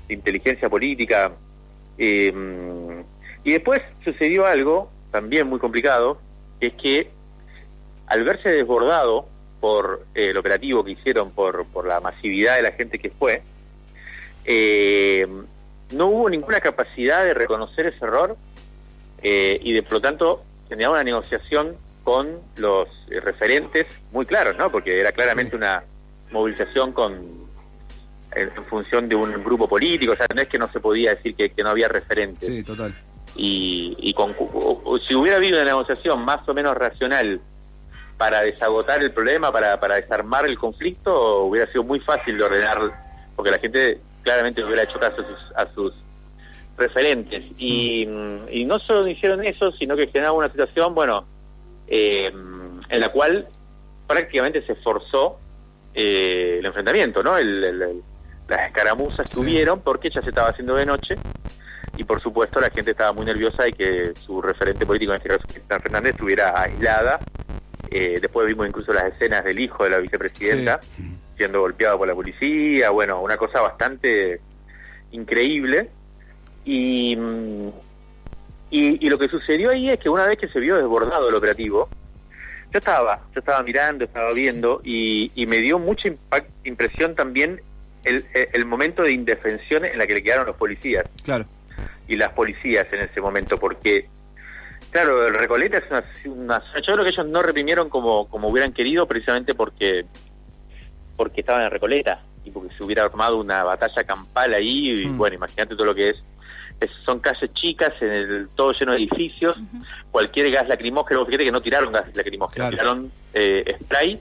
inteligencia 0.07 0.69
política. 0.69 1.31
Eh, 1.97 2.33
y 3.43 3.51
después 3.51 3.81
sucedió 4.03 4.45
algo 4.45 4.91
también 5.11 5.47
muy 5.47 5.59
complicado, 5.59 6.19
que 6.59 6.67
es 6.67 6.73
que 6.73 7.11
al 8.07 8.23
verse 8.23 8.49
desbordado 8.49 9.27
por 9.59 10.05
el 10.13 10.37
operativo 10.37 10.83
que 10.83 10.91
hicieron, 10.91 11.31
por, 11.31 11.65
por 11.67 11.85
la 11.85 11.99
masividad 11.99 12.55
de 12.55 12.61
la 12.61 12.71
gente 12.71 12.97
que 12.97 13.09
fue, 13.09 13.41
eh, 14.45 15.27
no 15.91 16.07
hubo 16.07 16.29
ninguna 16.29 16.59
capacidad 16.59 17.23
de 17.23 17.33
reconocer 17.33 17.87
ese 17.87 18.03
error 18.03 18.37
eh, 19.21 19.59
y 19.61 19.73
de 19.73 19.83
por 19.83 19.93
lo 19.93 20.01
tanto 20.01 20.43
tenía 20.67 20.89
una 20.89 21.03
negociación 21.03 21.75
con 22.03 22.39
los 22.57 22.87
eh, 23.09 23.19
referentes 23.19 23.87
muy 24.11 24.25
claros, 24.25 24.57
¿no? 24.57 24.71
Porque 24.71 24.99
era 24.99 25.11
claramente 25.11 25.55
una 25.55 25.83
movilización 26.31 26.91
con 26.91 27.39
en, 28.35 28.51
función 28.65 29.09
de 29.09 29.15
un 29.15 29.31
grupo 29.43 29.67
político, 29.67 30.13
o 30.13 30.15
sea, 30.15 30.27
no 30.33 30.41
es 30.41 30.47
que 30.47 30.59
no 30.59 30.71
se 30.71 30.79
podía 30.79 31.15
decir 31.15 31.35
que, 31.35 31.51
no 31.63 31.69
había 31.69 31.87
referentes. 31.87 32.47
Sí, 32.47 32.63
total. 32.63 32.93
Y, 33.35 33.95
y 33.97 34.13
con, 34.13 34.35
si 35.07 35.15
hubiera 35.15 35.37
habido 35.37 35.57
una 35.57 35.65
negociación 35.65 36.23
más 36.23 36.47
o 36.47 36.53
menos 36.53 36.75
racional 36.75 37.41
para 38.17 38.41
desagotar 38.41 39.01
el 39.01 39.11
problema, 39.11 39.51
para, 39.51 39.79
para 39.79 39.95
desarmar 39.95 40.45
el 40.45 40.57
conflicto, 40.57 41.43
hubiera 41.43 41.71
sido 41.71 41.83
muy 41.83 41.99
fácil 41.99 42.37
de 42.37 42.43
ordenar, 42.43 42.79
porque 43.35 43.51
la 43.51 43.59
gente 43.59 43.99
claramente 44.23 44.63
hubiera 44.63 44.83
hecho 44.83 44.99
caso 44.99 45.23
a 45.55 45.73
sus 45.73 45.93
referentes. 46.79 47.43
Y, 47.57 48.07
y, 48.49 48.65
no 48.65 48.79
solo 48.79 49.07
hicieron 49.07 49.43
eso, 49.45 49.71
sino 49.73 49.95
que 49.95 50.07
generaron 50.07 50.37
una 50.37 50.49
situación, 50.49 50.95
bueno, 50.95 51.25
eh, 51.87 52.31
en 52.89 52.99
la 52.99 53.09
cual 53.09 53.47
prácticamente 54.07 54.65
se 54.65 54.75
forzó 54.75 55.39
eh, 55.93 56.57
el 56.59 56.65
enfrentamiento, 56.65 57.21
¿no? 57.21 57.37
El, 57.37 58.01
las 58.47 58.65
escaramuzas 58.65 59.29
estuvieron 59.29 59.81
porque 59.81 60.09
ya 60.09 60.21
se 60.21 60.29
estaba 60.29 60.49
haciendo 60.49 60.73
de 60.75 60.85
noche 60.85 61.15
y 61.97 62.03
por 62.03 62.19
supuesto 62.19 62.59
la 62.59 62.71
gente 62.71 62.91
estaba 62.91 63.11
muy 63.11 63.25
nerviosa 63.25 63.63
de 63.63 63.73
que 63.73 64.13
su 64.15 64.41
referente 64.41 64.85
político, 64.85 65.11
en 65.13 65.17
este 65.17 65.29
caso 65.29 65.81
Fernández, 65.81 66.13
estuviera 66.13 66.59
aislada. 66.59 67.19
Eh, 67.91 68.19
después 68.21 68.47
vimos 68.47 68.67
incluso 68.67 68.93
las 68.93 69.05
escenas 69.05 69.43
del 69.43 69.59
hijo 69.59 69.83
de 69.83 69.89
la 69.91 69.97
vicepresidenta 69.97 70.79
siendo 71.35 71.61
golpeado 71.61 71.97
por 71.97 72.07
la 72.07 72.13
policía, 72.13 72.89
bueno, 72.89 73.21
una 73.21 73.37
cosa 73.37 73.61
bastante 73.61 74.41
increíble. 75.11 75.89
Y, 76.71 77.17
y, 78.69 79.09
lo 79.09 79.17
que 79.17 79.27
sucedió 79.27 79.71
ahí 79.71 79.89
es 79.89 79.99
que 79.99 80.07
una 80.07 80.27
vez 80.27 80.37
que 80.37 80.47
se 80.47 80.59
vio 80.59 80.77
desbordado 80.77 81.27
el 81.27 81.33
operativo, 81.33 81.89
yo 82.71 82.77
estaba, 82.77 83.21
yo 83.33 83.39
estaba 83.39 83.63
mirando, 83.63 84.05
estaba 84.05 84.31
viendo 84.33 84.79
y, 84.83 85.31
me 85.47 85.57
dio 85.61 85.79
mucha 85.79 86.09
impresión 86.63 87.15
también 87.15 87.59
el, 88.03 88.23
el, 88.53 88.65
momento 88.67 89.01
de 89.01 89.13
indefensión 89.13 89.83
en 89.83 89.97
la 89.97 90.05
que 90.05 90.13
le 90.13 90.21
quedaron 90.21 90.45
los 90.45 90.57
policías. 90.57 91.09
Claro. 91.23 91.45
Y 92.07 92.17
las 92.17 92.33
policías 92.33 92.85
en 92.93 93.01
ese 93.01 93.19
momento, 93.19 93.57
porque, 93.57 94.07
claro, 94.91 95.25
el 95.27 95.33
Recoleta 95.33 95.79
es 95.79 96.25
una, 96.27 96.61
Yo 96.85 96.93
creo 96.93 97.03
que 97.03 97.09
ellos 97.09 97.25
no 97.25 97.41
reprimieron 97.41 97.89
como, 97.89 98.29
como 98.29 98.49
hubieran 98.49 98.73
querido, 98.73 99.07
precisamente 99.07 99.55
porque 99.55 100.05
porque 101.15 101.41
estaban 101.41 101.63
en 101.63 101.71
Recoleta 101.71 102.23
tipo 102.43 102.65
que 102.65 102.73
se 102.75 102.83
hubiera 102.83 103.03
armado 103.03 103.37
una 103.37 103.63
batalla 103.63 104.03
campal 104.03 104.53
ahí, 104.53 105.03
y 105.03 105.07
mm. 105.07 105.17
bueno, 105.17 105.35
imagínate 105.35 105.75
todo 105.75 105.85
lo 105.85 105.95
que 105.95 106.09
es. 106.09 106.23
Son 107.05 107.19
calles 107.19 107.53
chicas, 107.53 107.93
en 108.01 108.11
el, 108.11 108.47
todo 108.55 108.71
lleno 108.71 108.93
de 108.93 108.99
edificios, 108.99 109.57
cualquier 110.11 110.51
gas 110.51 110.67
lacrimógeno, 110.67 111.25
fíjate 111.25 111.45
que 111.45 111.51
no 111.51 111.61
tiraron 111.61 111.91
gas 111.91 112.05
lacrimógeno, 112.15 112.69
tiraron 112.69 113.11
eh, 113.33 113.77
spray 113.83 114.19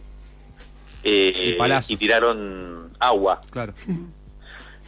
eh, 1.05 1.57
y 1.89 1.97
tiraron 1.97 2.91
agua. 2.99 3.41
Claro. 3.51 3.75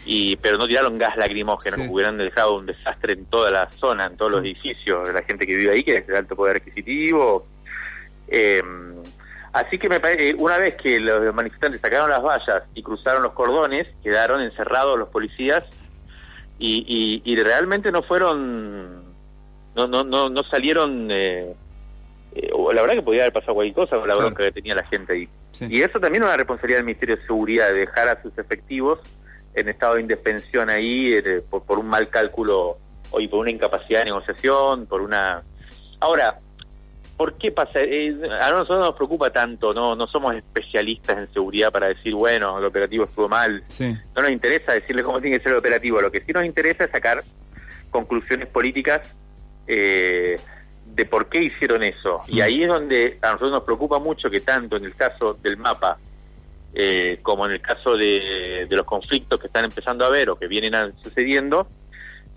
Y 0.06 0.36
pero 0.36 0.56
no 0.56 0.66
tiraron 0.66 0.98
gas 0.98 1.16
lacrimógeno, 1.16 1.90
hubieran 1.90 2.16
dejado 2.16 2.56
un 2.56 2.66
desastre 2.66 3.12
en 3.12 3.26
toda 3.26 3.50
la 3.50 3.70
zona, 3.70 4.06
en 4.06 4.16
todos 4.16 4.32
los 4.32 4.42
edificios, 4.42 5.06
de 5.06 5.12
la 5.12 5.22
gente 5.22 5.46
que 5.46 5.56
vive 5.56 5.72
ahí, 5.72 5.84
que 5.84 5.98
es 5.98 6.06
de 6.06 6.16
alto 6.16 6.34
poder 6.34 6.56
adquisitivo. 6.56 7.46
Eh, 8.28 8.62
así 9.52 9.78
que 9.78 9.88
me 9.88 10.00
parece, 10.00 10.34
una 10.34 10.56
vez 10.56 10.76
que 10.76 10.98
los 10.98 11.34
manifestantes 11.34 11.80
sacaron 11.80 12.10
las 12.10 12.22
vallas 12.22 12.62
y 12.74 12.82
cruzaron 12.82 13.22
los 13.22 13.32
cordones, 13.32 13.86
quedaron 14.02 14.40
encerrados 14.40 14.98
los 14.98 15.10
policías 15.10 15.64
y, 16.62 17.22
y, 17.24 17.36
realmente 17.36 17.90
no 17.90 18.02
fueron, 18.02 19.02
no, 19.74 19.86
no, 19.86 20.04
no, 20.04 20.28
no 20.28 20.42
salieron... 20.44 21.08
Eh, 21.10 21.54
eh, 22.34 22.50
la 22.74 22.82
verdad 22.82 22.96
que 22.96 23.02
podía 23.02 23.22
haber 23.22 23.32
pasado 23.32 23.54
cualquier 23.54 23.74
cosa 23.74 23.98
con 23.98 24.06
la 24.06 24.14
bronca 24.14 24.44
que 24.44 24.52
tenía 24.52 24.74
la 24.74 24.86
gente 24.86 25.12
ahí. 25.14 25.28
Y 25.60 25.80
eso 25.80 25.98
también 25.98 26.22
es 26.22 26.28
una 26.28 26.36
responsabilidad 26.36 26.78
del 26.78 26.86
Ministerio 26.86 27.16
de 27.16 27.22
Seguridad, 27.22 27.68
de 27.68 27.78
dejar 27.78 28.08
a 28.08 28.22
sus 28.22 28.36
efectivos 28.38 29.00
en 29.54 29.68
estado 29.68 29.94
de 29.94 30.02
indefensión 30.02 30.68
ahí 30.70 31.14
eh, 31.14 31.42
por, 31.48 31.78
un 31.78 31.88
mal 31.88 32.08
cálculo 32.08 32.76
o 33.10 33.18
por 33.30 33.40
una 33.40 33.50
incapacidad 33.50 34.00
de 34.00 34.04
negociación, 34.06 34.86
por 34.86 35.00
una... 35.00 35.42
Ahora, 35.98 36.38
¿por 37.20 37.34
qué 37.34 37.52
pasa? 37.52 37.82
Eh, 37.82 38.16
a 38.40 38.50
nosotros 38.50 38.78
no 38.78 38.86
nos 38.86 38.94
preocupa 38.94 39.28
tanto, 39.28 39.74
no 39.74 39.94
no 39.94 40.06
somos 40.06 40.34
especialistas 40.34 41.18
en 41.18 41.30
seguridad 41.34 41.70
para 41.70 41.88
decir, 41.88 42.14
bueno, 42.14 42.58
el 42.58 42.64
operativo 42.64 43.04
estuvo 43.04 43.28
mal. 43.28 43.62
No 44.16 44.22
nos 44.22 44.30
interesa 44.30 44.72
decirle 44.72 45.02
cómo 45.02 45.20
tiene 45.20 45.36
que 45.36 45.42
ser 45.42 45.52
el 45.52 45.58
operativo, 45.58 46.00
lo 46.00 46.10
que 46.10 46.22
sí 46.22 46.32
nos 46.32 46.46
interesa 46.46 46.84
es 46.84 46.90
sacar 46.90 47.22
conclusiones 47.90 48.48
políticas 48.48 49.02
eh, 49.66 50.40
de 50.86 51.04
por 51.04 51.28
qué 51.28 51.42
hicieron 51.42 51.82
eso. 51.82 52.22
Y 52.28 52.40
ahí 52.40 52.62
es 52.62 52.68
donde 52.70 53.18
a 53.20 53.32
nosotros 53.32 53.50
nos 53.50 53.64
preocupa 53.64 53.98
mucho 53.98 54.30
que 54.30 54.40
tanto 54.40 54.78
en 54.78 54.86
el 54.86 54.94
caso 54.94 55.34
del 55.34 55.58
mapa 55.58 55.98
eh, 56.72 57.18
como 57.20 57.44
en 57.44 57.52
el 57.52 57.60
caso 57.60 57.98
de, 57.98 58.66
los 58.70 58.86
conflictos 58.86 59.38
que 59.38 59.48
están 59.48 59.66
empezando 59.66 60.06
a 60.06 60.08
haber 60.08 60.30
o 60.30 60.36
que 60.36 60.46
vienen 60.46 60.72
sucediendo, 61.02 61.68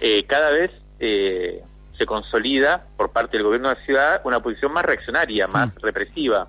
eh, 0.01 0.25
cada 0.25 0.51
vez 0.51 0.71
eh, 0.99 1.63
se 1.97 2.05
consolida 2.05 2.85
por 2.97 3.11
parte 3.11 3.37
del 3.37 3.45
gobierno 3.45 3.69
de 3.69 3.75
la 3.75 3.85
ciudad 3.85 4.21
una 4.23 4.41
posición 4.41 4.73
más 4.73 4.83
reaccionaria, 4.83 5.47
más 5.47 5.73
represiva. 5.75 6.47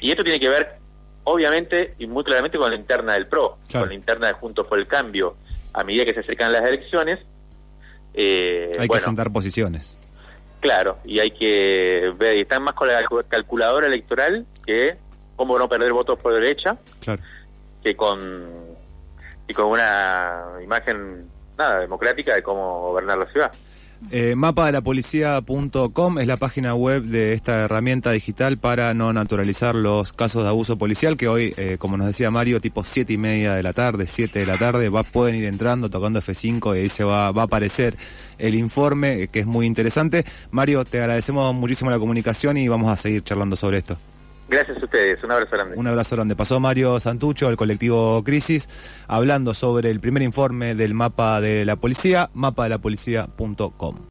Y 0.00 0.10
esto 0.10 0.24
tiene 0.24 0.40
que 0.40 0.48
ver, 0.48 0.76
obviamente, 1.24 1.92
y 1.98 2.06
muy 2.06 2.24
claramente 2.24 2.58
con 2.58 2.70
la 2.70 2.76
interna 2.76 3.14
del 3.14 3.26
PRO, 3.26 3.58
con 3.70 3.88
la 3.88 3.94
interna 3.94 4.28
de 4.28 4.32
Juntos 4.34 4.66
por 4.66 4.78
el 4.78 4.86
Cambio. 4.86 5.36
A 5.72 5.84
medida 5.84 6.04
que 6.04 6.14
se 6.14 6.20
acercan 6.20 6.52
las 6.52 6.62
elecciones... 6.62 7.20
hay 8.14 8.88
que 8.88 8.98
sentar 8.98 9.30
posiciones. 9.30 9.98
Claro, 10.60 10.98
y 11.04 11.20
hay 11.20 11.30
que 11.30 12.12
ver, 12.18 12.36
están 12.36 12.62
más 12.62 12.74
con 12.74 12.88
la 12.88 13.02
calculadora 13.28 13.86
electoral 13.86 14.46
que 14.66 14.96
cómo 15.34 15.58
no 15.58 15.68
perder 15.70 15.92
votos 15.92 16.18
por 16.18 16.34
derecha, 16.34 16.76
que 17.82 17.96
con 17.96 18.70
y 19.48 19.54
con 19.54 19.66
una 19.66 20.52
imagen 20.62 21.28
nada 21.56 21.80
democrática 21.80 22.34
de 22.34 22.42
cómo 22.42 22.82
gobernar 22.82 23.18
la 23.18 23.26
ciudad. 23.26 23.52
Eh, 24.10 24.34
mapa 24.34 24.66
de 24.66 24.72
la 24.72 24.80
policía.com 24.80 26.18
es 26.18 26.26
la 26.26 26.36
página 26.36 26.74
web 26.74 27.04
de 27.04 27.32
esta 27.32 27.60
herramienta 27.60 28.10
digital 28.10 28.56
para 28.56 28.92
no 28.94 29.12
naturalizar 29.12 29.74
los 29.74 30.12
casos 30.12 30.42
de 30.42 30.48
abuso 30.48 30.78
policial 30.78 31.16
que 31.16 31.28
hoy, 31.28 31.54
eh, 31.56 31.76
como 31.78 31.96
nos 31.96 32.06
decía 32.06 32.30
Mario, 32.30 32.60
tipo 32.60 32.82
siete 32.82 33.12
y 33.12 33.18
media 33.18 33.54
de 33.54 33.62
la 33.62 33.72
tarde, 33.72 34.06
7 34.06 34.38
de 34.38 34.46
la 34.46 34.58
tarde, 34.58 34.88
va, 34.88 35.04
pueden 35.04 35.36
ir 35.36 35.44
entrando, 35.44 35.90
tocando 35.90 36.20
F5 36.20 36.76
y 36.76 36.80
ahí 36.80 36.88
se 36.88 37.04
va, 37.04 37.30
va 37.30 37.42
a 37.42 37.44
aparecer 37.44 37.96
el 38.38 38.54
informe 38.54 39.28
que 39.28 39.40
es 39.40 39.46
muy 39.46 39.66
interesante. 39.66 40.24
Mario, 40.50 40.84
te 40.84 41.00
agradecemos 41.00 41.54
muchísimo 41.54 41.90
la 41.90 41.98
comunicación 41.98 42.56
y 42.56 42.68
vamos 42.68 42.90
a 42.90 42.96
seguir 42.96 43.22
charlando 43.22 43.54
sobre 43.54 43.78
esto. 43.78 43.98
Gracias 44.50 44.82
a 44.82 44.84
ustedes, 44.84 45.22
un 45.22 45.30
abrazo 45.30 45.52
grande. 45.52 45.76
Un 45.76 45.86
abrazo 45.86 46.16
grande. 46.16 46.34
Pasó 46.34 46.58
Mario 46.58 46.98
Santucho, 46.98 47.48
el 47.48 47.56
colectivo 47.56 48.24
Crisis, 48.24 48.68
hablando 49.06 49.54
sobre 49.54 49.90
el 49.90 50.00
primer 50.00 50.24
informe 50.24 50.74
del 50.74 50.92
mapa 50.92 51.40
de 51.40 51.64
la 51.64 51.76
policía, 51.76 52.30
mapadelapolicía.com. 52.34 54.08